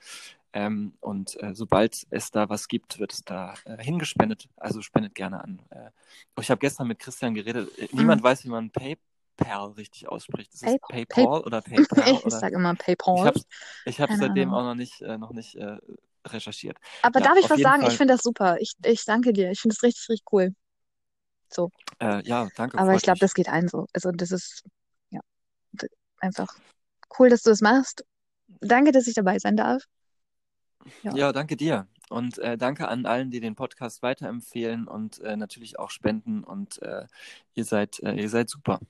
[0.52, 4.48] Ähm, und äh, sobald es da was gibt, wird es da äh, hingespendet.
[4.56, 5.60] Also spendet gerne an.
[5.70, 5.90] Äh,
[6.40, 7.76] ich habe gestern mit Christian geredet.
[7.78, 8.70] Äh, Niemand weiß, wie man
[9.36, 10.52] PayPal richtig ausspricht.
[10.54, 12.12] Ist es Pay- PayPal oder PayPal?
[12.14, 12.38] Ich Oder?
[12.38, 13.26] sage immer Ich PayPal.
[13.26, 13.40] habe
[13.84, 14.60] ich hab's Keine seitdem Ahnung.
[14.60, 15.76] auch noch nicht, äh, noch nicht äh,
[16.26, 16.78] recherchiert.
[17.02, 17.82] Aber Ja, darf ich was sagen?
[17.82, 17.96] Ich Fall.
[17.96, 18.56] finde das super.
[18.60, 19.50] Ich, ich danke dir.
[19.50, 20.54] Ich finde es richtig, richtig cool.
[21.52, 21.70] So.
[22.00, 23.86] Äh, ja, danke, Aber ich glaube, das geht allen so.
[23.92, 24.64] Also das ist
[25.10, 25.20] ja
[26.18, 26.48] einfach
[27.18, 28.04] cool, dass du das machst.
[28.60, 29.84] Danke, dass ich dabei sein darf.
[31.02, 31.14] Ja.
[31.14, 31.86] Ja, danke dir.
[32.10, 36.44] Und äh, danke an allen, die den Podcast weiterempfehlen und äh, natürlich auch spenden.
[36.44, 37.06] Und äh,
[37.54, 38.80] ihr seid, äh, ihr seid super.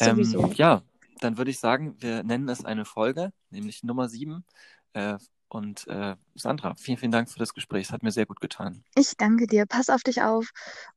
[0.00, 0.82] Ähm, ja,
[1.20, 4.44] dann würde ich sagen, wir nennen es eine Folge, nämlich Nummer sieben.
[4.92, 5.18] Äh,
[5.48, 7.86] und äh, Sandra, vielen, vielen Dank für das Gespräch.
[7.86, 8.82] Es hat mir sehr gut getan.
[8.96, 9.66] Ich danke dir.
[9.66, 10.50] Pass auf dich auf.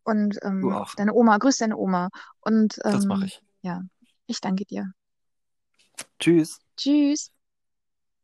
[0.04, 0.96] Und ähm, auch.
[0.96, 2.10] deine Oma, grüß deine Oma.
[2.42, 3.42] Und Das mache ähm, ich.
[3.62, 3.84] ja,
[4.26, 4.92] ich danke dir.
[6.20, 6.60] Tschüss.
[6.76, 7.32] Tschüss.